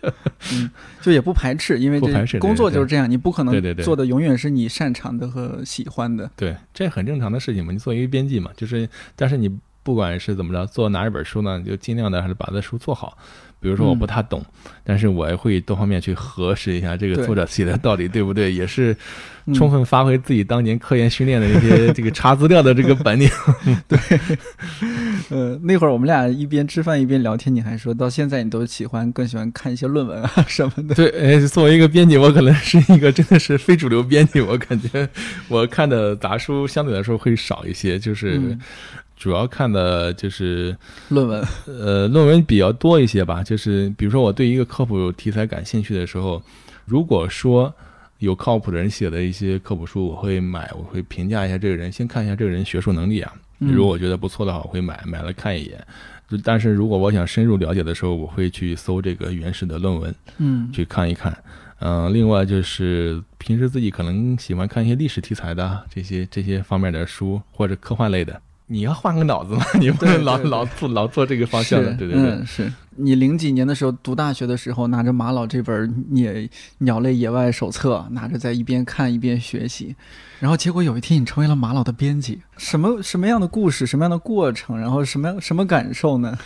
[0.52, 6.30] 嗯就也不排斥，因为这工作就是这样，你不可能做的永远是你擅长的和喜欢的。
[6.36, 7.72] 对，这很正常的事情嘛。
[7.72, 9.48] 你作为一个编辑嘛，就是，但是你
[9.82, 13.16] 不管是怎么着，做哪一本书呢，就尽量的还是把这书做好。
[13.66, 14.40] 比如说我不太懂，
[14.84, 18.96] 但是我也会多方面去核实一下这个作者写的到底对不对， 也是
[19.46, 19.52] 嗯。
[19.54, 23.28] 充分发挥自己当年科研训练的那些 这个查资料的这个本领。
[23.88, 23.98] 对。
[25.30, 30.94] 呃，那会儿我们俩一边吃饭一边聊天，你还说到现在你都喜欢更喜欢看一些论文啊什么的。
[30.94, 35.08] 对，哎，作为一个编辑，我可能是一个真的是非主流编辑，我感觉
[35.48, 38.60] 我看的杂书相对来说会少一些，就是嗯
[39.26, 40.76] 主要看的就是
[41.08, 46.40] 论文，呃，论文比较多一些吧，就是比如说我对一个科普题材感兴趣的时候，
[46.84, 47.74] 如果说
[48.18, 53.32] 有靠谱的人写的一些科普书，我会买，我会评价一下这个人，先看一下这个人学术能力啊。
[53.58, 55.84] 嗯如果我觉得不错的话，我会买，买了看一眼。
[56.28, 61.36] 就但是如果我想深入了解的时候，我会去搜这个原始的论文嗯去看一看。
[61.80, 68.40] 嗯、另外就是平时自己可能喜欢看一些历史题材的啊这些这些方面的书，或者科幻类的。
[68.68, 72.30] 你要换个脑子嘛， 你不能老老做老做这个方向的，对对对。
[72.30, 72.72] 嗯，是。
[72.98, 76.48] 你零几年的时候读大学的时候，拿着马老这本《野
[76.78, 79.94] 鸟类野外手册》，拿着在一边看一边学习，
[80.40, 86.38] 然后结果有一天你成为了马老的编辑，什么什么样的故事，什么样的过程，然后什么样什么感受呢？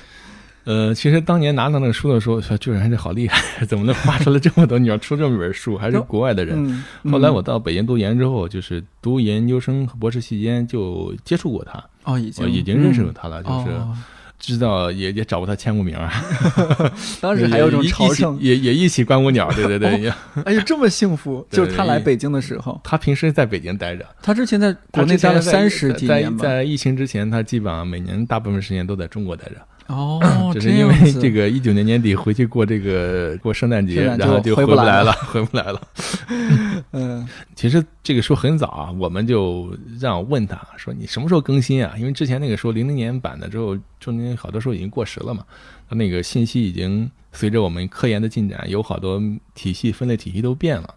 [0.65, 6.57] 呃，其实当年拿到那个书的时候，说居然这好厉害，怎么能画出来这么多鸟，出这么本书，还是国外的人。
[6.57, 13.97] 嗯，嗯后来我到北京读研之后，就是读研究生和博士期间就接触过他，哦已经我已经认识了他了，就是哦，
[14.39, 16.13] 知道也也找过他签过名啊。
[17.21, 19.99] 当时还有一种 朝圣，也也一起观过鸟，对对对。
[20.01, 20.13] 也
[20.45, 29.57] 哎呦这么幸福， 就是他来北京的时候，他平时在北京待着，他之前在国内待了三十几年吧，在在疫情之前，他基本上每年大部分时间都在中国待着。
[29.91, 35.81] 哦， 就是因为这个一九年年底回去过这个过圣诞节，然后就就回不来了回不来了。
[36.93, 45.45] 嗯其实这个书很早啊，我们就让我问他说：“你什么时候更新啊？”因为之前那个书零零年版的之后，中间好多书已经过时了嘛，
[45.89, 49.21] 他那个信息已经随着我们科研的进展，有好多
[49.55, 50.95] 体系分类体系都变了。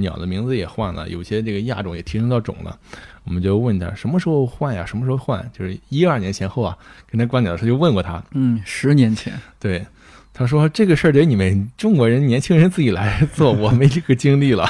[0.00, 2.78] 鸟的名字也换了，有些这个亚种也提升到种了。
[3.24, 4.84] 我们就问他什么时候换呀？
[4.84, 5.50] 什么时候换？
[5.56, 6.76] 就是一二年前后啊，
[7.10, 8.22] 跟他观鸟的时候就问过他。
[8.32, 9.84] 嗯，十年前，对，
[10.32, 14.68] 他说这个事儿得你们中国人年轻人自己来做，我没这个精力了。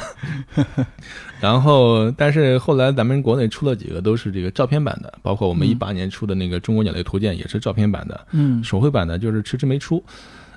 [1.40, 8.26] 然后，但是后来咱们国内出了几个都是这个照片版的，包括我们一八年出的那个《中国鸟类图鉴》也是照片版的。
[8.30, 10.02] 嗯，手绘版的就是迟迟没出。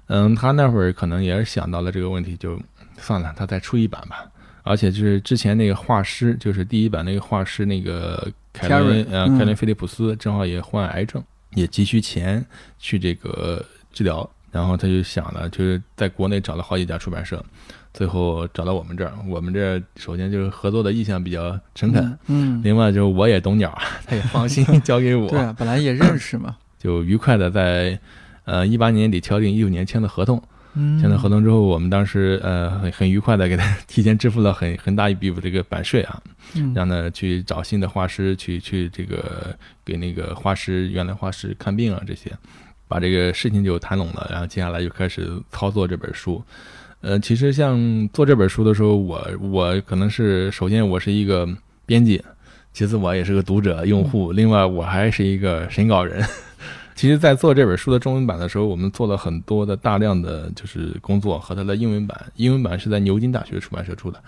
[0.05, 2.57] 嗯，他那会儿可能也是想到了这个问题，就
[2.97, 4.23] 算了，他再出一版吧。
[4.67, 11.23] 而且就是之前那个画师，就是第一版那个画师那个凯伦呃凯伦菲利普斯，正好也患癌症，
[11.55, 12.45] 也急需钱
[12.77, 13.63] 去这个
[13.93, 17.43] 治疗，然后他就想了，就是在国内找了好几家出版社，
[17.93, 19.13] 最后找到我们这儿。
[19.27, 25.27] 我们这儿首先就是合作的意向比较诚恳，嗯，另外就是我也懂鸟，他也放心 交给我。
[25.31, 27.99] 对啊，本来也认识嘛，就愉快的在
[28.45, 30.41] 呃一八年底敲定一九年签的合同。
[30.99, 36.21] 签了合同之后，我们当时呃很很愉快的给他 提前支付了很很大一笔这个版税啊，
[36.73, 42.31] 让他去找新的画师去去这个给那个画师原来画师看病啊这些，
[42.87, 46.43] 把这个事情就谈拢了，然后接下来就开始操作这本书。
[47.01, 51.47] 呃，其实像做这本书的时候，我我可能是首先我是一个
[51.85, 52.21] 编辑，
[52.73, 56.23] 其次我也是个读者用户，另外我还是一个审稿人。
[56.97, 62.19] 其实，在做这本书的中文版的时候，我们做了很多的大量的就是工作和它的英文版。
[62.37, 64.19] 英文版是在牛津大学出版社出的，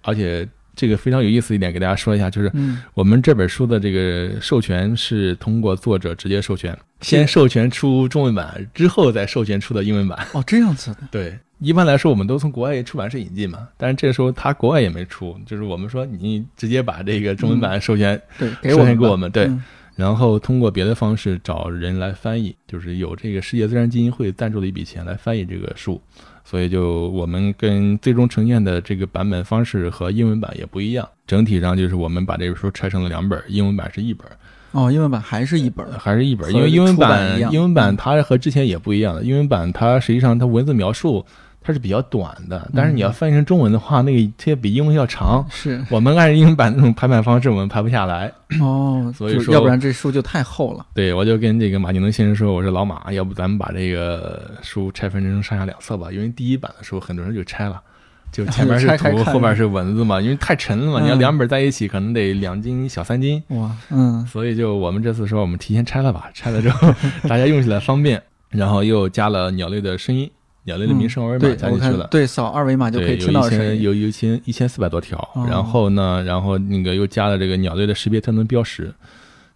[0.00, 2.52] 而且这个非常有意思一点，给大家说一下，就是
[2.94, 10.24] 我们这本书的这个授权是通过作者直接授权，先授权出中文版，之后再授权出的英文版。
[10.34, 10.98] 哦，这样子的。
[11.10, 19.50] 对，一般来说我们都从国外出版社引进嘛，但是这时候他国外也没出，就是我们说你直接把这个中文版授权，对，授权给我们，对。
[19.96, 26.00] 然后通过别的方式找人来翻译，就是有这个世界自然基金会赞助的一笔钱来翻译这个书，
[26.44, 31.08] 所以就我们跟最终呈现的这个版本方式和英文版也不一样。
[31.26, 34.26] 整体上就是我们把这本书拆成了两本，英文版是一本。
[34.72, 41.24] 哦，英文版还是一本，还是一本，因为英文版英文版它和之前也不一样的，英文版它实际上它文字描述。
[41.66, 45.44] 它是比较短的，但是你要翻译成中文的话，那个它比英文要长。
[45.50, 48.30] 是我们按英文版那种排版方式，我们排不下来。
[48.60, 50.84] 哦， 所以说要不然这书就太厚了。
[50.92, 56.12] 对，我就跟这个马景能先生说：“我说老马，要不咱们把这个书拆分成上下两册吧？
[56.12, 57.80] 因为第一版的时候很多人就拆了，
[58.30, 61.00] 就前面是图， 后边是文字嘛，因为太沉了嘛。
[61.00, 63.42] 你要两本在一起，可能得两斤小三斤。
[63.48, 66.92] 哇，嗯，所以就我们这次说，我们提前拆了吧，拆了之后
[67.26, 70.30] 大家用起来方便，然后又加了鸟类的声音。”
[70.66, 73.82] 鸟类的名声二维码加进去了，对，扫二维码就可以听到声音。
[73.82, 78.92] 有有一千一千四百多条，然后呢，然后那个又加了这个鸟类的识别特征标识，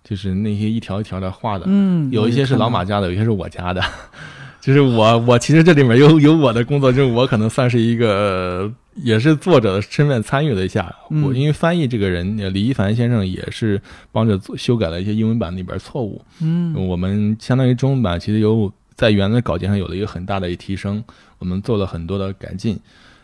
[0.05, 3.83] 就是那些一条一条的画的，嗯，有一些是老马加的，有一些是我加的，
[4.61, 10.95] 就是我我其实这里面有有我的工作，就是我可能算是一个也是作者的身份参与了一下，
[11.25, 13.81] 我因为翻译这个人李一凡先生也是
[14.13, 18.71] 帮着修改了一些英文版里边错误，嗯，我们相当于中文版其实有。
[18.99, 21.03] 在原来稿件上有了一个很大的提升，
[21.39, 22.77] 我们做了很多的改进，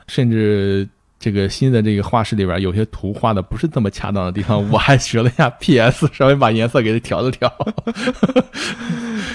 [0.06, 7.52] 甚至这个新的这个画室里边有些图画的不是这么恰当的地方，我还学了一下 PS，稍微把颜色给它调了调。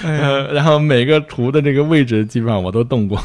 [0.50, 3.22] 然后每个图的这个位置基本上我都动过，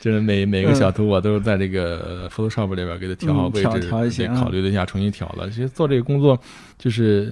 [0.00, 5.50] 就是每每个小图我都在这个 Photoshop 里边给它调好位置，考虑了一下重新调了。
[5.50, 6.40] 其实做这个工作
[6.78, 7.30] 就是。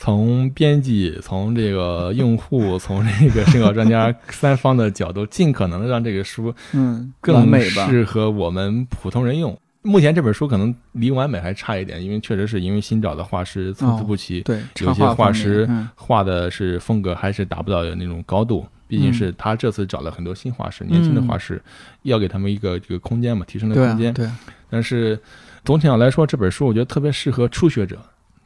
[0.00, 9.54] 从编辑、从这个用户、 从这个审稿专家三方的角度，尽可能的让这个书嗯更适合我们普通人用。
[9.82, 18.66] 目前这本书可能离完美还差一点，因为确实是因为新找的画师参差不齐，对，有些画师画的是风格还是达不到那种高度。
[18.88, 21.62] 毕竟是他这次找了很多新画师、年轻的画师，
[22.04, 24.14] 要给他们一个这个空间嘛，提升的空间。
[24.14, 24.26] 对，
[24.70, 25.20] 但是
[25.62, 27.98] 总体上来说，这本书我觉得特别适合初学者。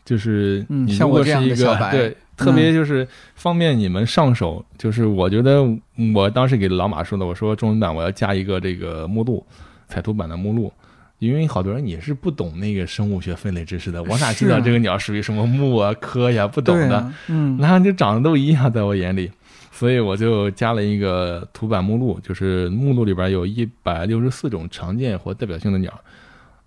[0.05, 4.65] 就是你如果是一个对，特别就是方便你们上手。
[4.77, 5.65] 就是我觉得
[6.15, 9.45] 我当时给老马说的，我说中文版我要加一个这个目录，
[9.89, 10.71] 彩图版的目录，
[11.21, 19.31] 因为好多人也是不懂那个生物学分类知识的，我哪知道这个鸟属于什么目啊科呀，不懂的，嗯， 然后就长得都一样，在我眼里，
[19.73, 25.99] 所以我就加了一个图版目录，就是目录里边有一百六十四种常见或代表性的鸟。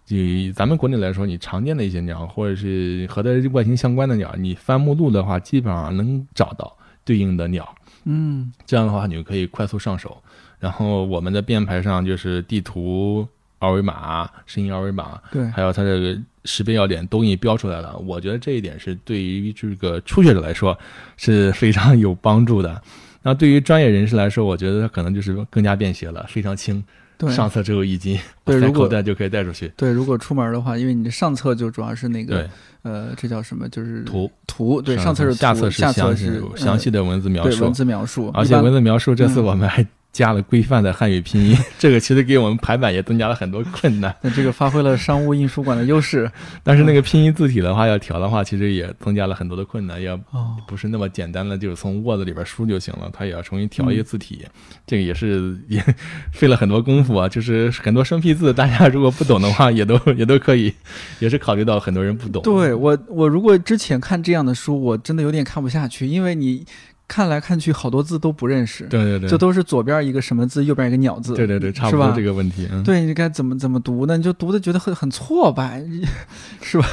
[0.07, 7.75] 以咱们国内来说，你常见的一些鸟，或者是和它外形相关的鸟，你翻目录的话，基本上能找到对应的鸟。
[8.05, 10.17] 嗯，这样的话，你就可以快速上手。
[10.59, 13.27] 然后我们的编排上就是地图、
[13.59, 17.97] 二维码、声音二维码，对，还有它这个识别要点都给你标出来了。
[17.97, 20.77] 我觉得这一点是对于这个初学者来说
[21.17, 22.81] 是非常有帮助的。
[23.21, 26.81] 那对于专业人士来说，我觉得它可能就是更加便携了，非常轻。
[27.17, 27.31] 对。
[27.31, 29.71] 上册只有一斤，对 如果塞口袋就可以带出去。
[29.75, 32.49] 对，如果出门的话，因为你的上册就主要是那个，
[32.83, 33.67] 呃，这叫什么？
[33.69, 34.29] 就是图。
[34.45, 37.63] 图，对，上册是图下册是下册详是详细的的文字描述。
[37.63, 39.45] 文，字描述，而且文字描述这次嗯。
[39.45, 39.85] 我们还
[40.17, 44.15] 加了规范的汉语拼音， 这个其实给我们排版也增加了很多困难。
[44.19, 46.27] 那这个发挥了商务印书馆的优势
[46.63, 50.57] 但是那个拼音字体的话，要调的话，其实也增加了很多的困难，要哦。
[50.67, 54.43] 不是那么简单的，就是从 Word 里边输就行了，它也要重新调一个字体，
[54.87, 55.83] 这个也是也
[56.31, 57.29] 费了很多功夫啊。
[57.29, 60.73] 就是很多生僻字，大家如果不懂的话， 也都也都可以，
[61.19, 62.41] 也是考虑到很多人不懂。
[62.41, 66.65] 对我，我如果之前看这样的书，我真的有点看不下去，因为你
[67.07, 72.67] 看来看去好多字都不认识，对对对，就都是左边一个什么字，右边一个鸟字，对对对，差不多这个问题。
[72.71, 74.17] 嗯，对，你该怎么怎么读呢？
[74.17, 75.83] 你就读的觉得很很挫败，
[76.61, 76.85] 是吧？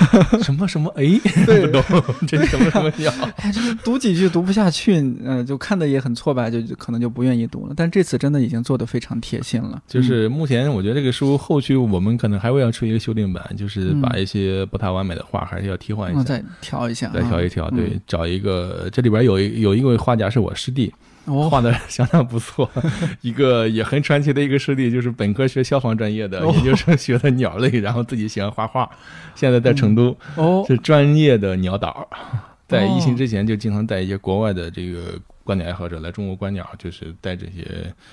[0.42, 1.04] 什么什么哎，
[1.44, 3.12] 对 不懂，这什么什么鸟？
[3.38, 7.74] 哎，就是读几句读不下去，嗯、就看的也很挫败，就就可能就不愿意读了。
[7.76, 16.22] 但这次真的已经做的非常贴心了，就是目前我觉得这个书后续我们可能还会要出一个修订版，就是把一些不太完美的画还是要替换一嗯，下。
[16.24, 20.92] 再调一下，再调一调，嗯对，找一个这里边有一有一位画家是我师弟，
[21.24, 22.70] 哦，画的相当不错，
[23.22, 26.52] 一个也很传奇的一个师弟，就是本科学消防专业的，哦。
[26.54, 28.88] 研究生学的鸟类， 然后自己喜欢画画，
[29.34, 32.06] 现在在成都哦，是专业的鸟导，
[32.68, 37.66] 在疫情之前就经常带一些国外的这个观鸟爱好者来中国观鸟，就是带这些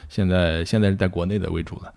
[0.07, 1.93] 现在现在是在国内的为主了。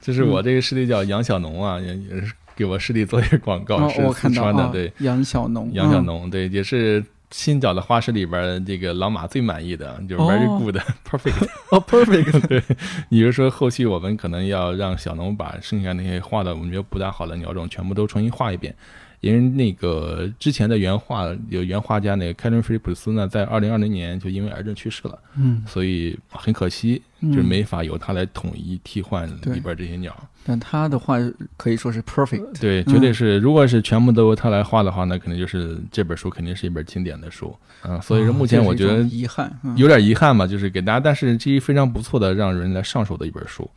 [0.00, 10.76] 就是我这个师弟叫杨小农啊，也也是给我师弟做一个广告，哦，是四川的，啊对，杨小农，嗯杨小农，对，也是新找的画师里边这个老马最满意的，就是哦 very good、
[11.08, 11.48] perfect。
[11.70, 12.62] 哦，perfect， 对，
[13.10, 18.74] 也就是说，后期我们可能要让小农把剩下那些画的我们觉得不大好的鸟种全部都重新画一遍。
[19.20, 30.16] 因为那个之前的原画有原画家那个凯伦·菲利普斯呢，在二零二零年就因为癌症去世了，嗯，所以很可惜，嗯就是没法由他来统一替换里边这些鸟。
[30.44, 31.16] 但他的话
[31.56, 33.38] 可以说是 perfect，对，嗯绝对是。
[33.38, 37.54] 如果是全部都由他来画的话，那肯定就是这本书肯定是一本经典的书。
[37.82, 43.68] 嗯，所以说目前我觉得遗憾，嗯有点遗憾吧，就是给大家，但是这一非常不错的让人来上手的一本书。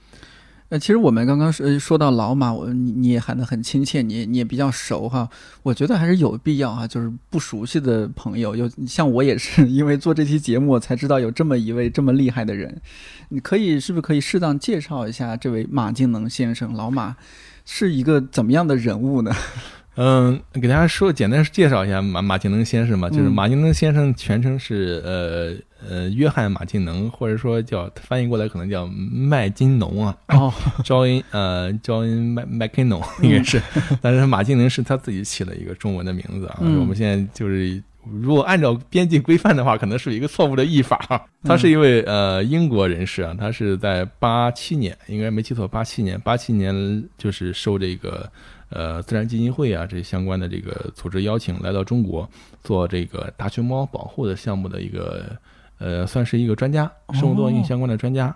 [0.72, 5.30] 呃，其实我们刚刚说说到老马，我你你也喊得很亲切，你你也比较熟哈。
[5.64, 12.82] 我觉得还是有必要哈，就是不熟悉的朋友，有像我也是因为做这期节目我才知道有这么一位这么厉害的人。
[13.28, 16.74] 你可以是不是可以适当介绍一下这位马敬能先生？
[16.74, 17.18] 老马
[17.66, 19.36] 是一个怎么样的人物呢？
[19.98, 25.54] 嗯，给大家说简单介绍一下马马敬能先生嘛，就是嗯马敬能先生全称是呃
[25.90, 30.54] 呃约翰马敬能，或者说叫翻译过来可能叫麦金农啊，哦，
[30.84, 33.62] John 呃 John 麦麦金农应该是，
[34.02, 36.60] 但是马敬能是他自己起了一个中文的名字啊。
[36.62, 41.28] 嗯我们现在就是如果按照编辑规范的话，可能是一个错误的译法。
[41.44, 48.28] 他是一位呃英国人士啊，他是在八七年，应该没记错，八七年八七年就是受这个
[48.70, 52.28] 呃自然基金会啊这相关的这个组织邀请来到中国
[52.64, 55.38] 做这个大熊猫保护的项目的一个
[55.82, 58.34] 呃算是一个专家，生物多样性相关的专家。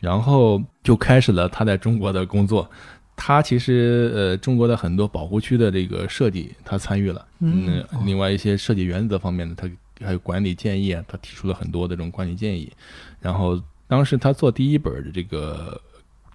[0.00, 2.68] 然后就开始了他在中国的工作。
[3.16, 7.26] 他其实呃，中国的很多保护区的这个设计，他参与了。
[7.40, 9.70] 嗯呃另外一些设计原则方面的，他
[10.06, 12.72] 还有管理建议啊，他提出了很多的这种管理建议。
[13.20, 15.78] 然后当时他做第一本的这个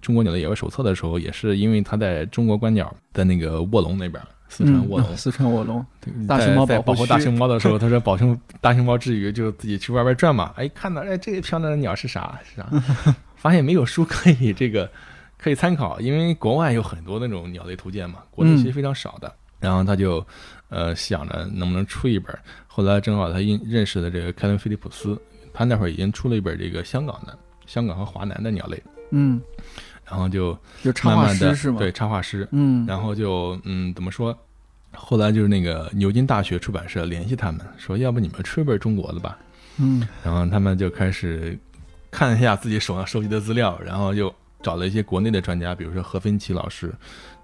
[0.00, 5.84] 中国鸟类野外手册》的时候，也是因为他在中国观鸟在那个卧龙那边， 四川卧龙，嗯四川卧龙，
[6.26, 12.66] 大熊猫保护在保护大熊猫的时候， 他说保熊大熊猫之余就自己去外边转嘛，哎，看到哎这个漂亮的鸟是啥是啥，
[13.36, 14.90] 发现没有书可以这个
[15.36, 19.32] 可以参考，因为国外有很多那种鸟类图鉴嘛，国内其实非常少的。
[19.58, 20.24] 然后他就
[20.68, 25.18] 呃想着能不能出一本，后来正好他认认识了这个凯伦·菲利普斯，
[25.52, 27.36] 他那会儿已经出了一本这个香港的
[27.66, 28.80] 香港和华南的鸟类，
[29.10, 29.40] 嗯，
[30.08, 31.78] 然后就就插画慢慢的师是吗？
[31.78, 34.36] 对，插画师，嗯，然后就嗯，怎么说？
[34.94, 39.36] 后来就是那个牛津大学出版社联系他们，说要不你们出一本中国的吧。
[39.78, 41.58] 嗯然后他们就开始
[42.10, 46.90] 看一下自己手上收集的资料，然后就找了一些国内的专家，比如说何芬奇老师，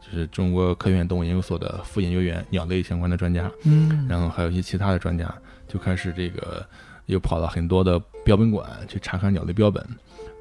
[0.00, 5.30] 就是中国科学院动物研究所的副研究员，鸟类相关的专家，嗯，然后还有一些其他的专家，
[5.68, 6.66] 就开始这个
[7.04, 9.86] 又跑了很多的标本馆去查看鸟类标本，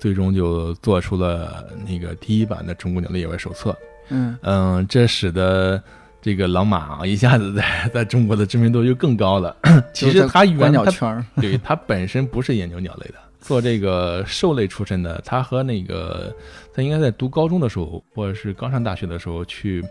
[0.01, 3.69] 最终就做出了那个第一版的《中国鸟类野外手册》。
[4.09, 5.81] 嗯嗯，这使得
[6.21, 9.55] 这个老马啊一下子在 在中国的知名度就更高了。
[9.93, 15.21] 其实他原他鸟圈儿， 对他本身不是研究鸟类的，做这个兽类出身的。
[15.23, 16.35] 他和那个
[16.73, 19.83] 他应该在读高中的时候，或者是刚上大学的时候去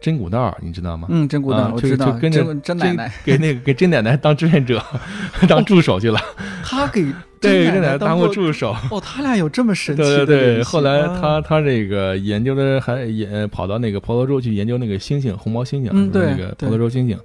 [0.00, 1.06] 真古道，你知道吗？
[1.10, 4.82] 嗯，真古道我知道，就跟着真真奶奶，给那个给真奶奶当志愿者，
[5.48, 6.18] 当助手去了。
[6.64, 7.04] 他给
[7.40, 8.74] 对，真甄奶奶当过过助手。
[8.90, 17.18] 哦，他俩有这么神奇对对对，后来啊他他这个研究的还也跑到那个婆罗洲去研究那个猩猩红毛猩猩，那个婆罗洲猩猩，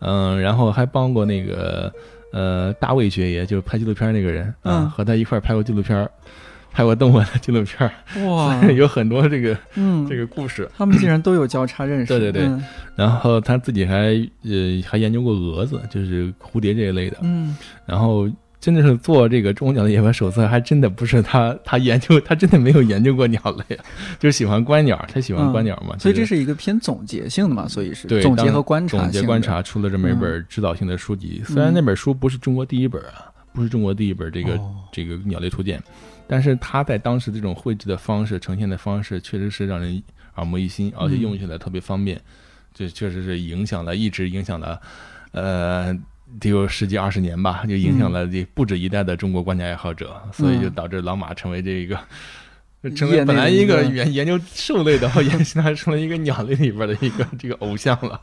[0.00, 1.92] 嗯，然后还帮过那个
[2.32, 6.08] 呃大卫爵爷，就是拍纪录片那个人啊，嗯和他一块儿拍过纪录片，
[6.76, 7.90] 拍过动物的纪录片，
[8.26, 10.70] 哇， 有很多这个嗯，这个故事。
[10.76, 12.62] 他们竟然都有交叉认识，对对对嗯
[12.94, 13.96] 然后他自己还
[14.42, 17.56] 呃还研究过蛾子，就是蝴蝶这一类的，嗯，
[17.86, 18.28] 然后。
[18.58, 23.78] 真的是做这个中国鸟的野外手册，还真的不是他他研究，他真的没有研究过鸟类，
[24.18, 25.94] 就是喜欢观鸟，他喜欢观鸟嘛。
[25.94, 29.40] 嗯所以这是一个偏总结性的嘛，所以是对总结和观察，总结观。
[29.40, 31.42] 察出了这么一本指导性的书籍。
[31.46, 35.80] 虽然那本书不是中国第一本啊，不是中国第一本这个、哦这个鸟类图鉴，
[36.26, 40.02] 但是它在当时这种绘制的方式、呈现的方式，确实是让人
[40.36, 42.20] 耳目一新，而且用起来特别方便。
[42.74, 44.80] 这确实是影响了，一直影响了，
[45.32, 45.96] 呃。
[46.40, 51.96] 得有十几二十年吧，就影响了这不止一代的中国观鸟爱好者，所以就导致老马成为这个，
[52.96, 58.20] 成为本来一个研研究兽类的， 后研现在成了一个鸟类里边的一个这个偶像了。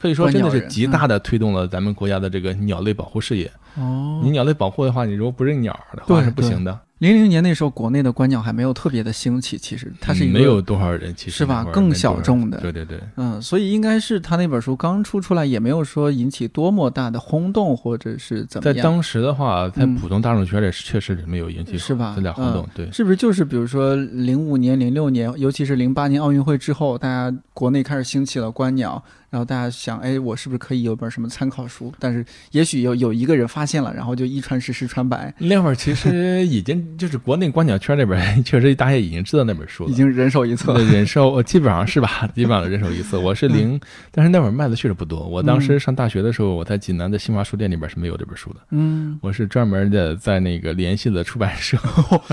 [0.00, 3.48] 可以说，真的是极大的推动了咱们国家的这个鸟类保护事业。
[3.76, 6.76] 哦你，鸟类保护的话，你如果不认鸟的话是不行的。
[7.04, 18.74] 零零年那时候国内的观鸟还没有特别的兴起，其实它是一个嗯没有多少人，其实是吧更小众的对对对，嗯，所以应该是他那本书刚出出来，也没有说引起多么大的轰动，或者是怎么样。
[18.74, 22.66] 在当时的话，在嗯普通大众圈里是确实是没有引起是吧这俩轰动。
[22.74, 31.92] 对，是不是就是比如说零五年、零六年，尤其是零八年奥运会之后，大家国内开始兴起了观鸟，然后大家想，哎，我是不是可以有本什么参考书？
[31.98, 39.90] 但是也许有有一个人发现了，然后就一传十，十传百，那会儿其实已经就是国内观鸟圈里边， 确实大家已经知道那本书了。
[39.90, 40.74] 已经人手一册。
[40.74, 42.28] 对人手， 基本上是吧？
[42.34, 43.20] 基本上人手一册。
[43.20, 43.78] 我是零，
[44.10, 45.20] 但是那会儿卖的确实不多。
[45.20, 48.56] 我当时上大学的时候，我在济南的新华书店里边是没有这本书的。
[48.70, 51.78] 嗯，我是专门的在那个联系了出版社，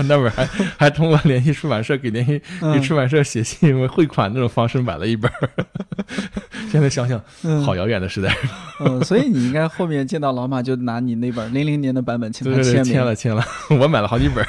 [0.08, 0.44] 那会儿还
[0.76, 5.48] 还通过联系出版社给联系给嗯出版社写信汇款那种方式买了一本儿。
[6.70, 8.34] 现在想想，嗯好遥远的时代。
[8.80, 12.62] 嗯，所以你应该后面见到老马就拿你那本零零年的版本签名。
[12.82, 13.44] 签了签了，
[13.80, 14.48] 我买了好几本儿。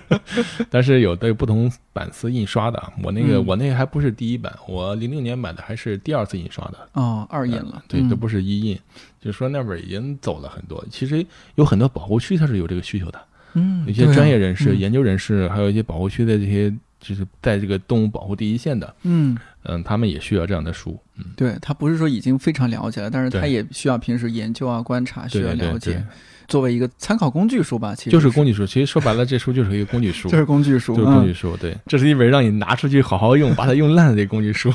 [0.70, 6.88] 但是有的不同版次印刷的，我那个、嗯我那个还不是第一版，我零六年买的还是第二次印刷的。
[6.92, 7.82] 哦，二印了。
[7.88, 8.78] 对，嗯这不是一印，
[9.20, 10.84] 就是说那本儿已经走了很多。
[10.90, 11.24] 其实
[11.56, 13.20] 有很多保护区它是有这个需求的，
[13.54, 20.98] 嗯，有些专业人士、嗯研究人士，还有一些保护区的这些，就是在这个动物保护第一线的，嗯，嗯，他们也需要这样的书。
[21.16, 26.04] 嗯，对他不是说已经非常了解了，但是他也需要平时研究啊、观察，需对对要了解对，
[26.52, 28.66] 作为一个参考工具书吧，其实就是工具书。
[28.66, 30.28] 其实说白了，这书就是一个工具书。
[30.30, 34.70] 就是工具书，就是工具嗯，书，对，这是一本让你拿出去好好用，把它用烂的这工具书。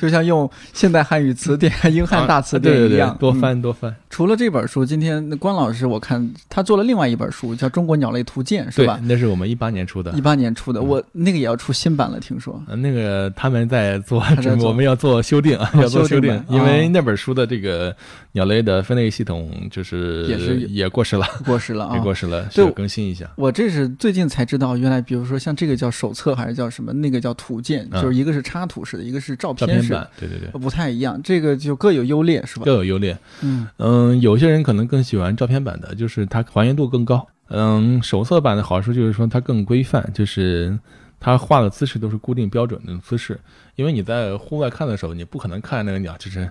[0.00, 3.94] 就像用现代汉语词典、英汉大词啊对对对典一样，多嗯翻多翻。
[4.10, 9.00] 除了这本书，今天那关老师我看他做了另外一本书，叫《中国鸟类图鉴》，是对吧，？
[9.04, 10.20] 那是我们一八年出的一。
[10.20, 12.62] 八年出的，嗯我那个也要出新版了，听说。
[12.68, 17.94] 呃那个他们在做在，做我们要做修订，要做修订因为哦那本书的这个
[18.32, 22.00] 鸟类的分类系统就是也是也过时了，过时了 啊也！
[22.02, 23.28] 过时了，需对要更新一下。
[23.36, 31.20] 我这是最近才知道，原来比如说像这个叫手册还是叫什么，那个叫图鉴，嗯就是一个是插图式的，一个是照照片式的片版，，对对对，不太一样。
[31.22, 32.64] 这个就各有优劣，是吧？
[32.64, 33.16] 各有优劣。
[33.42, 37.26] 嗯嗯，有些人可能更喜欢照片版的，就是它还原度更高。
[37.48, 40.78] 嗯，手册版的好处就是说它更规范，就是
[41.20, 43.38] 它画的姿势都是固定标准的姿势。
[43.76, 46.50] 因为你在户外看的时候，你不可能看那个鸟，就是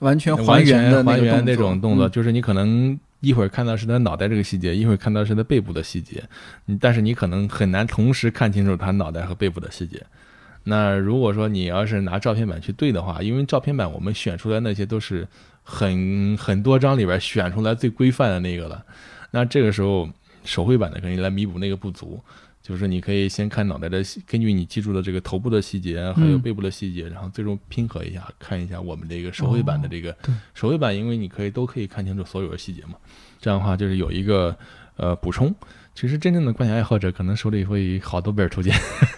[0.00, 6.22] 完全还原还原那种动作，嗯就是你可能一会儿看到是它脑袋这个细节，一会儿看到是它背部的细节，
[6.80, 10.02] 但是你可能很难同时看清楚它脑袋和背部的细节。
[10.64, 15.26] 那如果说你要是拿照片版去对的话，因为照片版我们选出来那些都是
[15.62, 18.84] 很很多张里边选出来最规范的那个了，
[19.30, 20.08] 那这个时候
[20.44, 22.20] 手绘版的可以来弥补那个不足。
[22.62, 30.16] 就是你可以先看脑袋的细，根据你记住的这个头部的细节，还有嗯背部的细节，然后最终拼合一下，看一下我们这个手绘版的这个、哦
[30.52, 32.90] 手绘版，因为你可以都可以看清楚所有的细节嘛。
[33.40, 34.54] 这样的话就是有一个
[34.96, 35.52] 呃补充。
[35.94, 38.74] 其实真正的观鸟爱好者可能手里会好多本图鉴。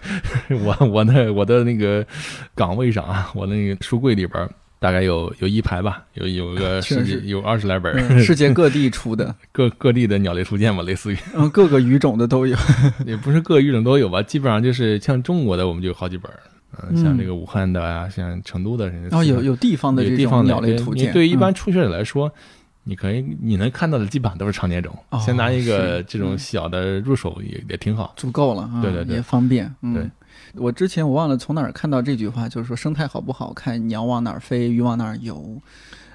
[0.65, 2.05] 我我的我的那个
[2.55, 11.16] 岗位上啊，我那个书柜里边大概有有一排吧，有有个十几有二十来本 世界各地出的，各各地的鸟类图鉴嘛，类似于。
[11.35, 12.57] 嗯，各个语种的都有。
[13.07, 16.40] 也不是各语种都有吧，基本上就是像中国的我们就有好几本儿，
[16.82, 22.32] 嗯、嗯像这个武汉的啊，像成都的人，然后有有地方的有这种鸟类图鉴，你对一般嗯初学者来说，
[22.84, 28.12] 你可以你能看到的基本上都是常年种，哦先拿一个这种小的入手也也挺好。
[28.16, 29.72] 足够了啊，对对对也方便。
[29.82, 30.10] 嗯、对，
[30.54, 35.60] 我之前我忘了从哪儿看到这句话，就是说生态好不好看，鸟往哪儿飞，鱼往哪儿游。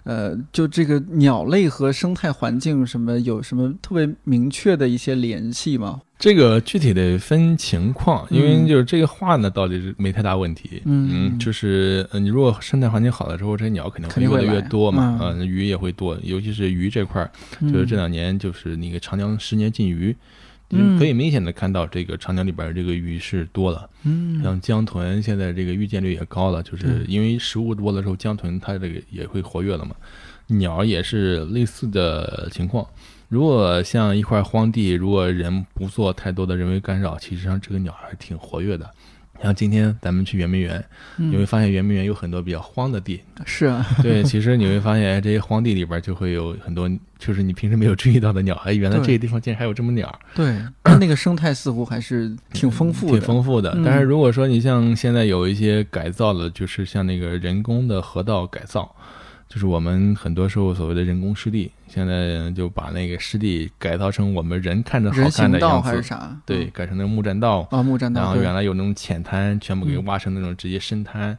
[0.07, 5.99] 呃，就这个鸟类和生态环境什么有什么特别明确的一些联系吗？
[6.17, 10.81] 这个具体得分情况，因为嗯就是这个话呢，到底是没太大问题。
[10.85, 17.29] 嗯就是呃你如果生态环境好了之后，这些鸟肯定会会越来越多嘛，嗯呃，鱼也会多，尤其是鱼这块儿，
[17.59, 20.17] 嗯就是这两年就是那个长江十年禁渔，就
[20.69, 23.89] 嗯可以明显的看到这个长江里边这个鱼是多了。
[24.03, 29.95] 嗯像江豚现在这个遇见率也高了，就是因为食物多了之后，江豚它这个也会活跃了嘛。
[30.47, 32.85] 鸟也是类似的情况。
[33.29, 38.89] 如果像一块荒地，如果人不做太多的人为干扰，其实上这个鸟还挺活跃的。
[39.41, 40.83] 像今天咱们去圆明园，
[41.17, 43.21] 嗯你会发现圆明园有很多比较荒的地。
[43.45, 46.89] 是啊，对，其实你会发现哎这些荒地里边就会有很多，
[47.19, 48.55] 就是你平时没有注意到的鸟。
[48.65, 50.19] 哎，原来这个地方竟然还有这么鸟。
[50.35, 50.55] 对，
[50.99, 53.73] 那个生态似乎还是挺丰富的，挺丰富的。
[53.75, 58.93] 嗯但是如果说你像现在有一些改造的，就是像那个人工的河道改造，
[59.49, 66.37] 就是我们很多时候所谓的人工湿地，现在就把那个湿地改造成我们人看着好看的样子，啥？
[66.45, 70.05] 对，嗯，改成那个木栈道，啊，木栈然道，然后原来有那种浅滩，全部给嗯。
[70.05, 71.37] 挖成那种直接深滩。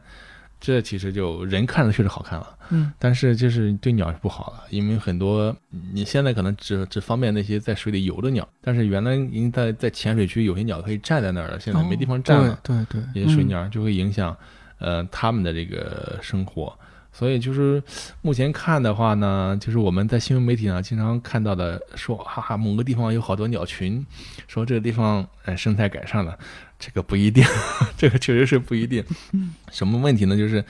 [0.59, 2.91] 这其实就人看着确实好看了，嗯。
[2.99, 5.55] 但是就是对鸟是不好了，因为很多
[5.93, 13.47] 你现在可能只只方便那些在水里游的鸟，但是原来已经在在浅水区有些鸟可以站在那儿了，现在没地方站了，对对对，这些水嗯。
[13.47, 14.35] 鸟就会影响
[14.79, 16.77] 呃它们的这个生活。
[17.11, 17.83] 所以就是
[18.21, 24.05] 目前看的话呢，就是我们在新闻媒体上经常看到的说，哈哈，某个地方有好多鸟群，
[24.47, 26.37] 说这个地方呃生态改善了，
[26.79, 27.43] 这个不一定，
[27.97, 29.03] 这个确实是不一定。
[29.69, 30.37] 什么问题呢？
[30.37, 30.63] 就是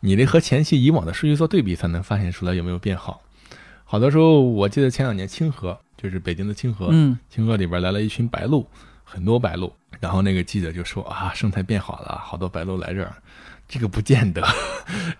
[0.00, 3.22] 你得和前期以往的数据做对比，才能发现出来有没有变好。
[3.84, 8.66] 好多时候，我记得前两年清河，就是北京的清河，嗯清河里边来了一群白鹭，
[9.04, 9.72] 很多白鹭。
[10.00, 13.14] 然后那个记者就说啊，生态变好了，好多白鹭来这儿。
[13.74, 14.40] 这个不见得，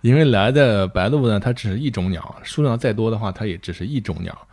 [0.01, 4.47] 因为来的白鹭呢，它只是一种鸟，数量再多的话，它也只是一种鸟。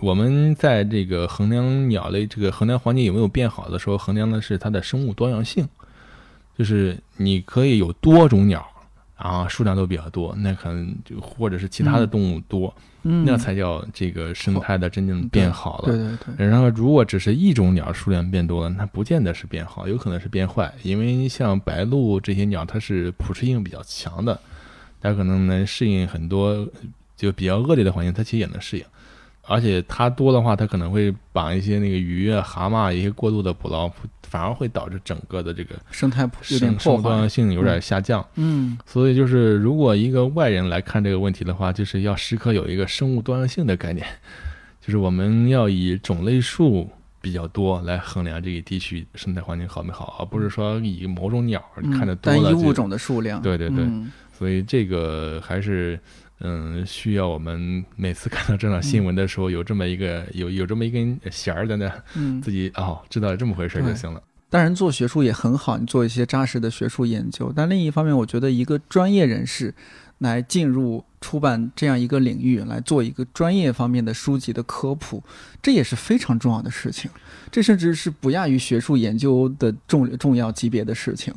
[0.00, 5.66] 我们在这个衡量鸟类这个衡量环境有没有变好的时候，衡量的是它的生物多样性，
[6.58, 8.68] 就是你可以有多种鸟
[9.18, 12.72] 啊，数量都比较多，那可能就或者是其他的动物多，
[13.02, 15.86] 嗯，那才叫这个生态的真正变好了。
[15.86, 20.72] 对对对，然后，如果只是一种鸟数量变多了，那不见得是变好，有可能是变坏。
[20.84, 24.40] 因为像白鹭这些鸟，它是捕食性比较强的，
[25.00, 26.64] 它可能能适应很多
[27.16, 28.84] 就比较恶劣的环境，它其实也能适应。
[29.48, 33.90] 而且它多的话，它可能会把一些那个鱼啊、蛤蟆一些过度的捕捞，
[34.22, 36.98] 反而会导致整个的这个生态有点生生破坏。
[36.98, 38.24] 物多样，性有点下降。
[38.36, 38.76] 嗯。
[38.84, 44.06] 所以就是，如果一个外人来看这个问题的话，就是要时刻有一个生物多样性的概念，
[44.80, 46.88] 就是我们要以种类数
[47.20, 53.82] 比较多来衡量这个地区生态环境好没好，而不是说以某种鸟嗯看着多了就单一物种的数量，对对对。
[53.84, 54.12] 嗯。
[54.38, 55.98] 所以这个还是
[56.40, 64.22] 嗯，需要我们每次看到这场新闻的时候，有这么一个有有这么一根弦儿在那，嗯，自己哦知道这么回事儿就行了。
[64.50, 69.74] 当然做学术也很好，你做一些扎实的学术研究，但另一方面，我觉得一个专业人士
[70.18, 75.22] 来进入出版这样一个领域，来做一个专业方面的书籍的科普，
[75.60, 77.10] 这也是非常重要的事情。
[77.50, 81.34] 这甚至是不亚于学术研究的重重要级别的事情。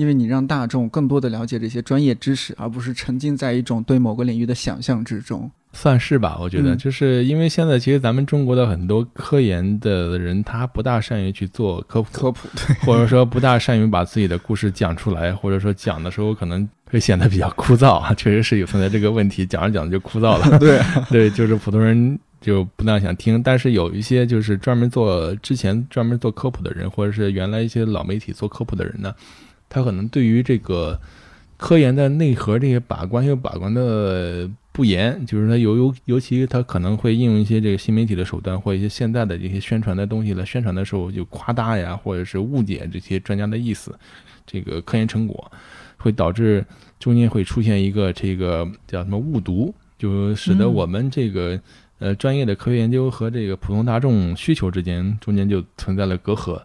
[0.00, 5.50] 因为你让大众更多的了解这些专业知识，而不是沉浸在一种对某个领域的想象之中。
[5.72, 20.56] 算是吧，我觉得，嗯就是因为现在其实咱们中国的很多科研的人，他不大善于去做科普，科普对，或者说不大善于把自己的故事讲出来，或者说讲的时候可能会显得比较枯燥啊，确实是有存在这个问题，讲着讲着就枯燥了。
[20.58, 29.14] 对， 对，就是普通人就不大想听，但是有一些就是专门做之前专门做科普的人，或者是原来一些老媒体做科普的人呢，
[29.70, 31.00] 他可能对于这个
[31.56, 43.98] 科研的内核这些把关又把关的不严，就是他尤尤尤其他可能会应用一些这个新媒体的手段或一些现在的这些宣传的东西来宣传的时候就夸大呀，或者是误解这些专家的意思，
[44.46, 45.50] 这个科研成果
[45.96, 46.62] 会导致
[46.98, 51.58] 中间会出现一个这个叫什么误读，就使得嗯我们这个。
[52.00, 56.58] 呃，专业的科学研究和这个普通大众需求之间中间就存在了隔阂。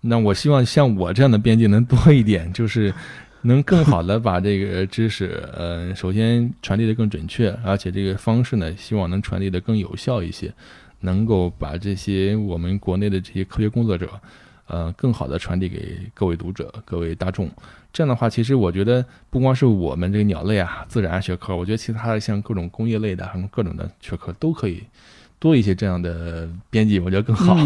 [0.00, 2.92] 那我希望像我这样的编辑能多一点， 就是
[3.42, 10.52] 能更好的把这个知识，呃，首先传递的更准确，而且这个方式呢，希望能传递的更有效一些，
[11.00, 14.10] 能够把这些我们国内的这些科学工作者，
[14.66, 17.50] 呃，更好的传递给各位读者、各位大众。
[17.92, 24.82] 这样的话，其实我觉得不光是我们这个鸟类啊、自然学科，我觉得其他的像各种工业类的、什么各种的学科都可以
[25.38, 27.56] 多一些这样的编辑，我觉得更好。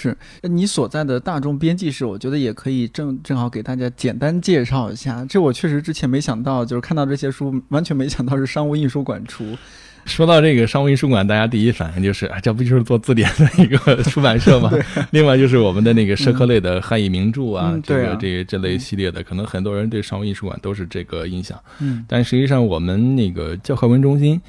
[0.00, 5.24] 是你所在的大众编辑室，我觉得也可以正正好给大家简单介绍一下。
[5.28, 9.56] 这我确实之前没想到，就是看到这些书，完全没想到是商务印书馆出。
[10.06, 14.72] 说到这个商务印书馆，大家第一反应就是，啊，这不就是做字典的一个 出版社吗？
[15.10, 21.60] 另外就是我们的那个社科类的汉译名著啊，这个这这类系列的，可能很多人对商务印书馆都是这个印象。
[21.80, 24.40] 嗯，但实际上我们那个教科文中心，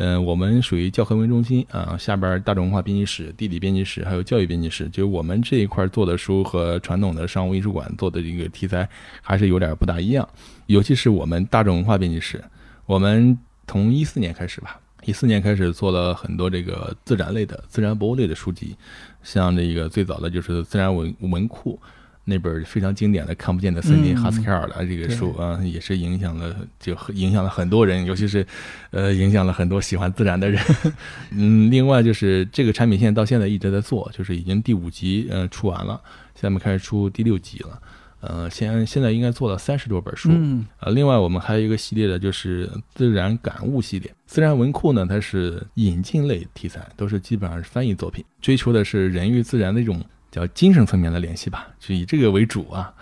[0.00, 8.88] 嗯，我们属于教科文中心啊，下边大众文化编辑室、地理编辑室还有教育编辑室，就我们这一块做的书和传统的商务印书馆做的这个题材
[9.20, 10.26] 还是有点不大一样，
[10.66, 12.42] 尤其是我们大众文化编辑室，
[12.86, 14.80] 我们从一四年开始吧。
[15.04, 18.76] 一四年开始做了很多这个自然类的、自然博物类的书籍，
[19.22, 21.80] 像这个最早的就是《自然文文库》
[22.28, 28.46] 那本非常经典的《看不见的森林》哈斯凯尔的这个书啊，也是影响了，就影响了很多人，尤其是
[28.90, 30.62] 呃，影响了很多喜欢自然的人。
[31.32, 35.98] 嗯，另外就是这个产品线到现在一直在做，就是已经第五集呃出完了，
[36.34, 37.80] 下面开始出第六集了。
[38.20, 44.12] 呃，现现在应该做了三十多本书，嗯，呃，另外我们还有一个系列的，就是自然感悟系列。
[44.26, 52.92] 自然文库呢，它是引进类题材，都是基本上是翻译作品，追求的是人与自然的一种叫精神层面的联系吧，就以这个为主啊。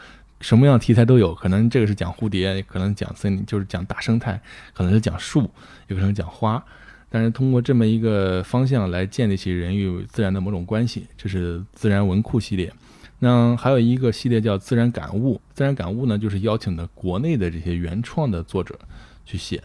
[0.42, 4.38] 什么样题材都有，可能这个是讲蝴蝶，可能讲森林，就是讲大生态，
[4.74, 5.50] 可能是讲树，
[5.88, 6.62] 有可能讲花，
[7.08, 12.70] 但是通过这么一个方向来建立起人与自然的某种关系，这是自然文库系列。
[13.18, 18.78] 那还有一个系列叫《自然感悟》，《自然感悟》呢，就是邀请的国内的这些原创的作者
[19.24, 19.62] 去写，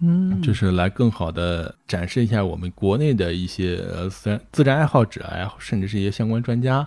[0.00, 6.86] 嗯，就是来更好的展示一下我们国内的一些呃自然自然爱好者啊，甚至是一些相关专家，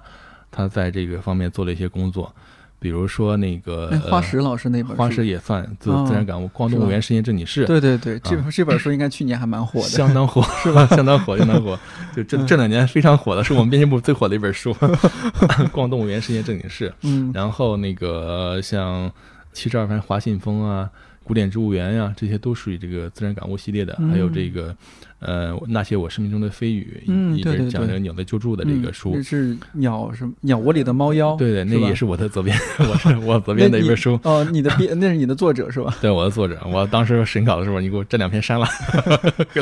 [0.51, 2.33] 他在这个方面做了一些工作。
[2.79, 7.65] 比如说那个花石老师那本，花石也算自自然感悟，逛动物园实验正经事。
[7.65, 10.85] 对对对，这这本书应该去年还蛮火的，相当火是吧？
[10.95, 11.79] 相当火，相当火。
[12.15, 14.71] 就这这两年非常火的，是我们编辑部最火的一本书，
[15.69, 16.87] 《逛动物园实验正经事》。
[17.01, 19.11] 嗯，然后那个像
[19.53, 20.87] 七十二番华信封啊。
[21.27, 23.93] 古典植物园呀，这些都属于这个自然感悟系列的。
[24.09, 24.73] 还有这个，
[25.19, 27.03] 呃，那些我生命中的飞语，
[27.35, 30.31] 一直讲这个鸟类救助的这个书，是鸟什么？
[30.39, 31.35] 鸟窝里的猫妖。
[31.35, 34.17] 对对，那也是我的责编， 我是我责编的一本书。
[34.23, 35.93] 哦，你的编，那是你的作者是吧？
[35.99, 36.57] 对，我的作者。
[36.65, 38.65] 我当时审稿的时候，你给我这两篇删了。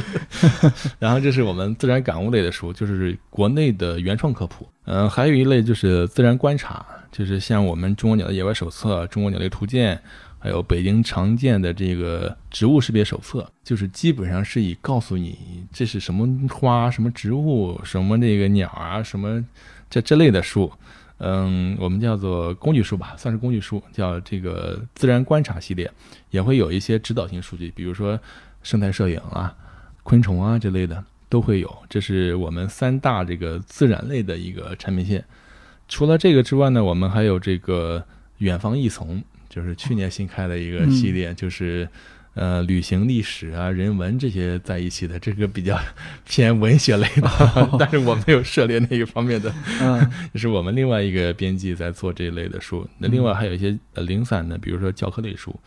[0.99, 4.67] 然后这是我们自然感悟类的书，就是国内的原创科普。
[4.85, 9.95] 嗯，还有一类就是自然观察，就是像我们《中国鸟的野外手册》《中国鸟类图鉴》。
[10.45, 19.43] 还有北京常见的这个植物识别手册，就是基本上是以告诉你这是什么花、什么植物、什么这个鸟啊、什么
[19.89, 20.71] 这这类的书，
[21.17, 25.91] 嗯，我们叫做工具书吧，算是工具书，叫这个自然观察系列，
[26.29, 28.19] 也会有一些指导性数据，比如说
[28.61, 29.51] 生态摄影啊、
[30.03, 31.75] 昆虫啊这类的都会有。
[31.89, 35.25] 这是我们三大这个自然类的一个产品线。
[35.87, 38.05] 除了这个之外呢，我们还有这个
[38.37, 39.23] 远方异丛。
[39.55, 41.87] 就是去年新开的一个系列，就是
[42.33, 45.79] 呃，旅行、历史啊、人文这些在一起的，这个比较
[46.27, 47.29] 偏文学类的，
[47.79, 52.85] 但是我没有涉猎那一方面的，嗯， 就是我们另外一个编辑在做这一类的书。
[52.97, 55.57] 那另外还有一些呃零散的，比如说教科类书，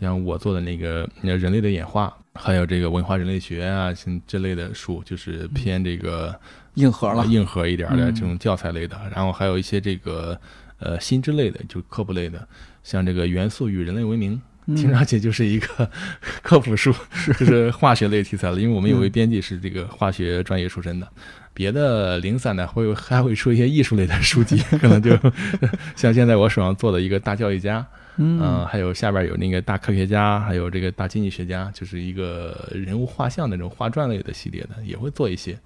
[0.00, 6.34] 像我做的那个《人类的演化》，还有这个文化人类学啊，像这类的书，就是偏这个
[6.74, 9.00] 硬核了，硬核一点的这种教材类的。
[9.14, 10.36] 然后还有一些这个
[10.78, 12.46] 呃新之类的，就科普类的。
[12.82, 14.40] 像这个元素与人类文明，
[14.76, 15.90] 听上去就是一个
[16.42, 16.94] 科普书，
[17.38, 18.60] 就是化学类题材了。
[18.60, 21.08] 因为我们有位编辑是这个化学专业出身的，
[21.52, 25.18] 别的零散的会还会出一些艺术类的书籍， 可能就
[25.96, 27.84] 像现在我手上做的一个大教育家，
[28.18, 35.58] 嗯，还有下边有那个大科学家，还有这个大经济学家，就是一个人物画像那种画传类的系列的，也会做一些。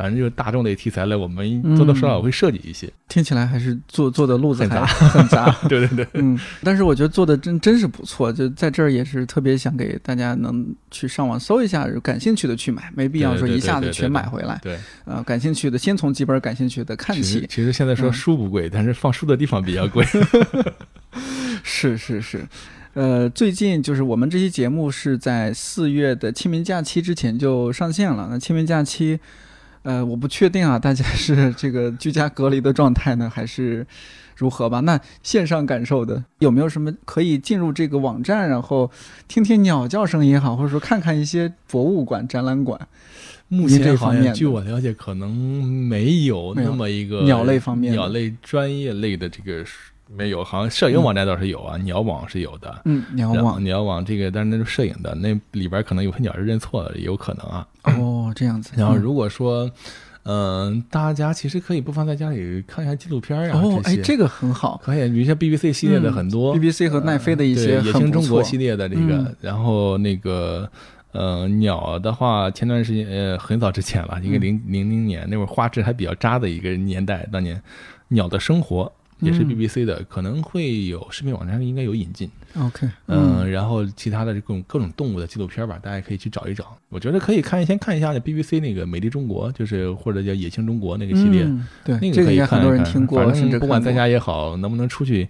[0.00, 2.90] 反正就是大众类题材类，我们多多少少会涉及一些。
[3.06, 5.54] 听起来还是做做的路子很杂，很杂。
[5.68, 6.40] 对对对，嗯。
[6.64, 14.58] 但是我觉得做的真真是不错，就在这儿也是特别想给大家能去上网搜一下，感兴趣的去买，没必要说一下子全买回来。
[14.62, 17.46] 对，呃，感兴趣的先从几本感兴趣的看起。
[17.50, 20.02] 其实现在说书不贵，但是放书的地方比较贵。
[21.62, 22.48] 是是是，
[22.94, 28.28] 呃，最近就是我们这期节目是在四月的清明假期之前就上线了。
[28.30, 29.20] 那清明假期。
[29.82, 33.86] 呃，我不确定啊，大家是这个居家隔离的状态呢，还是
[34.36, 34.80] 如何吧？
[34.80, 38.90] 那线上感受的有没有什么可以进入这个网站，然后
[39.26, 42.78] 听听鸟叫声也好，或者说看看一些博物馆、展览馆？
[43.48, 49.64] 目前这方面据我了解，可能没有那么一个鸟类方面鸟类专业类的这个
[50.16, 52.82] 没有，好像摄影网站倒是有啊，鸟网是有的。
[52.84, 57.66] 嗯，鸟网鸟网这个，但是那是摄影的，那里边可能有些鸟是认错了，也有可能啊。
[57.84, 58.72] 哦，这样子。
[58.74, 59.70] 嗯然后如果说，
[60.24, 64.80] 嗯、大家其实可以不妨在家里看一下纪录片啊，哦，哎，这个很好。
[64.84, 70.68] 可以，比如像 BBC 系列的嗯很多、BBC 和奈飞的一些对野很不生中国系列的这个，嗯然后那个
[71.12, 77.60] 呃鸟的话，前段时间呃很早之前了，一个嗯零零零年那会儿画质还比较渣的一个年代，当年
[78.08, 78.92] 鸟的生活。
[79.20, 86.76] 也是嗯 BBC 的，可能会有视频网站上应该有引进，OK，嗯，然后其他的各种各种动物的纪录片吧，大家可以去找一找。
[86.88, 95.28] 我觉得可以看，先看一下那 BBC 那个《美丽中国》，就是或者叫《野性中国》那个系列，嗯、对，那个可以看看听过，反正不管在家也好，能不能出去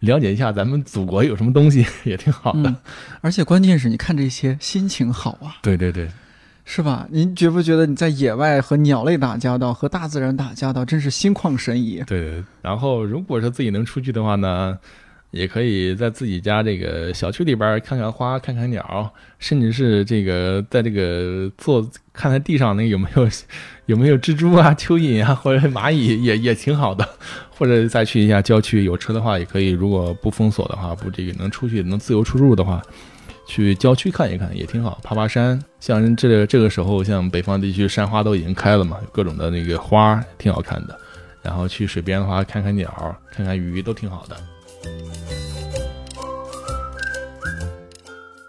[0.00, 2.70] 了解一下咱们祖国有什么东西， 也挺好的。
[2.70, 2.76] 嗯，
[3.20, 6.08] 而且关键是你看这些心情好啊，对对对，
[6.64, 7.06] 是吧？
[7.10, 12.02] 您觉不觉得你在野外和鸟类打交道，和大自然打交道，真是心旷神怡？
[12.06, 12.42] 对。
[12.62, 14.78] 然后如果说自己能出去的话呢，
[15.32, 21.82] 也可以在自己家这个小区里边看看花、看看鸟，甚至是这个在这个坐
[22.12, 23.28] 看看地上那有没有
[23.86, 27.06] 有没有蜘蛛啊、蚯蚓啊或者蚂蚁，也也挺好的。
[27.50, 29.70] 或者再去一下郊区，有车的话也可以。
[29.70, 32.82] 如果不封锁的话，不这个能出去能自由出入的话。
[33.46, 35.62] 去郊区看一看也挺好，爬爬山。
[35.80, 40.98] 像这这个时候，像北方地区山花都已经开了嘛，各种的那个花挺好看的。
[41.42, 44.36] 然后去水边的话，看看鸟，看看鱼都挺好的。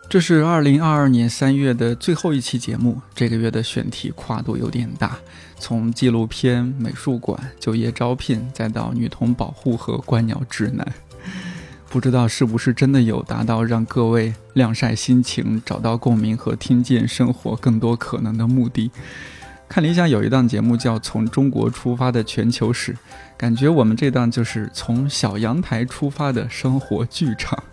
[0.08, 5.18] 这是二零二二年三月的最后一期节目，这个月的选题跨度有点大，
[5.58, 10.88] 从纪录片、美术馆、就业招聘，再到女童保护和观鸟指南。
[11.94, 18.90] 不知道是不是真的有达到让各位晾晒心情、找到共鸣和听见生活更多可能的目的。
[19.70, 22.94] 看理想有一档节目叫《从中国出发的全球史》，
[23.38, 27.64] 感觉我们这档就是从小阳台出发的生活剧场。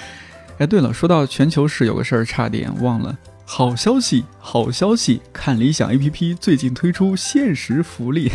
[0.56, 3.18] 哎，对了，说到全球史，有个事儿差点忘了。
[3.44, 5.20] 好消息，好消息！
[5.34, 8.32] 看理想 APP 最近推出限时福利，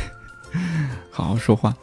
[1.09, 1.75] 好好说话。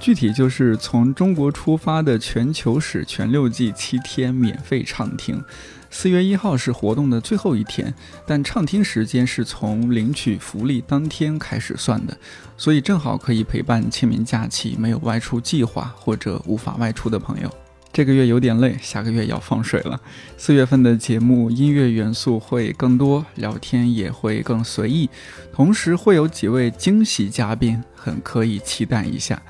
[0.00, 5.44] 具体就是从中国出发的全球史全六季七天免费畅听。
[5.90, 7.92] 四月一号是活动的最后一天，
[8.26, 12.16] 但畅听时间是从领取福利当天开始算的，
[12.56, 17.50] 所以正好可以陪伴清明假期没有外出计划或者无法外出的朋友。
[17.92, 20.00] 这个月有点累，下个月要放水了。
[20.38, 25.10] 四月份的节目音乐元素会更多，聊天也会更随意，
[25.52, 29.42] 同时会有几位惊喜嘉宾，很可以期待一下。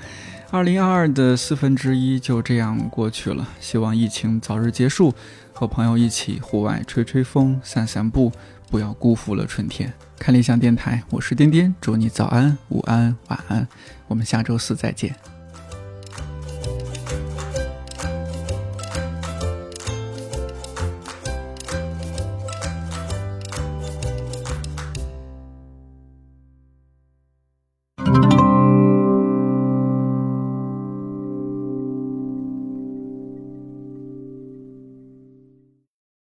[0.53, 5.13] 二零二二的四分之一就这样过去了，希望疫情早日结束，
[5.53, 8.29] 和朋友一起户外吹吹风、散散步，
[8.69, 9.93] 不要辜负了春天。
[10.19, 13.65] 看理想电台，我是颠颠，祝你早安、午安、晚安，
[14.09, 15.15] 我们下周四再见。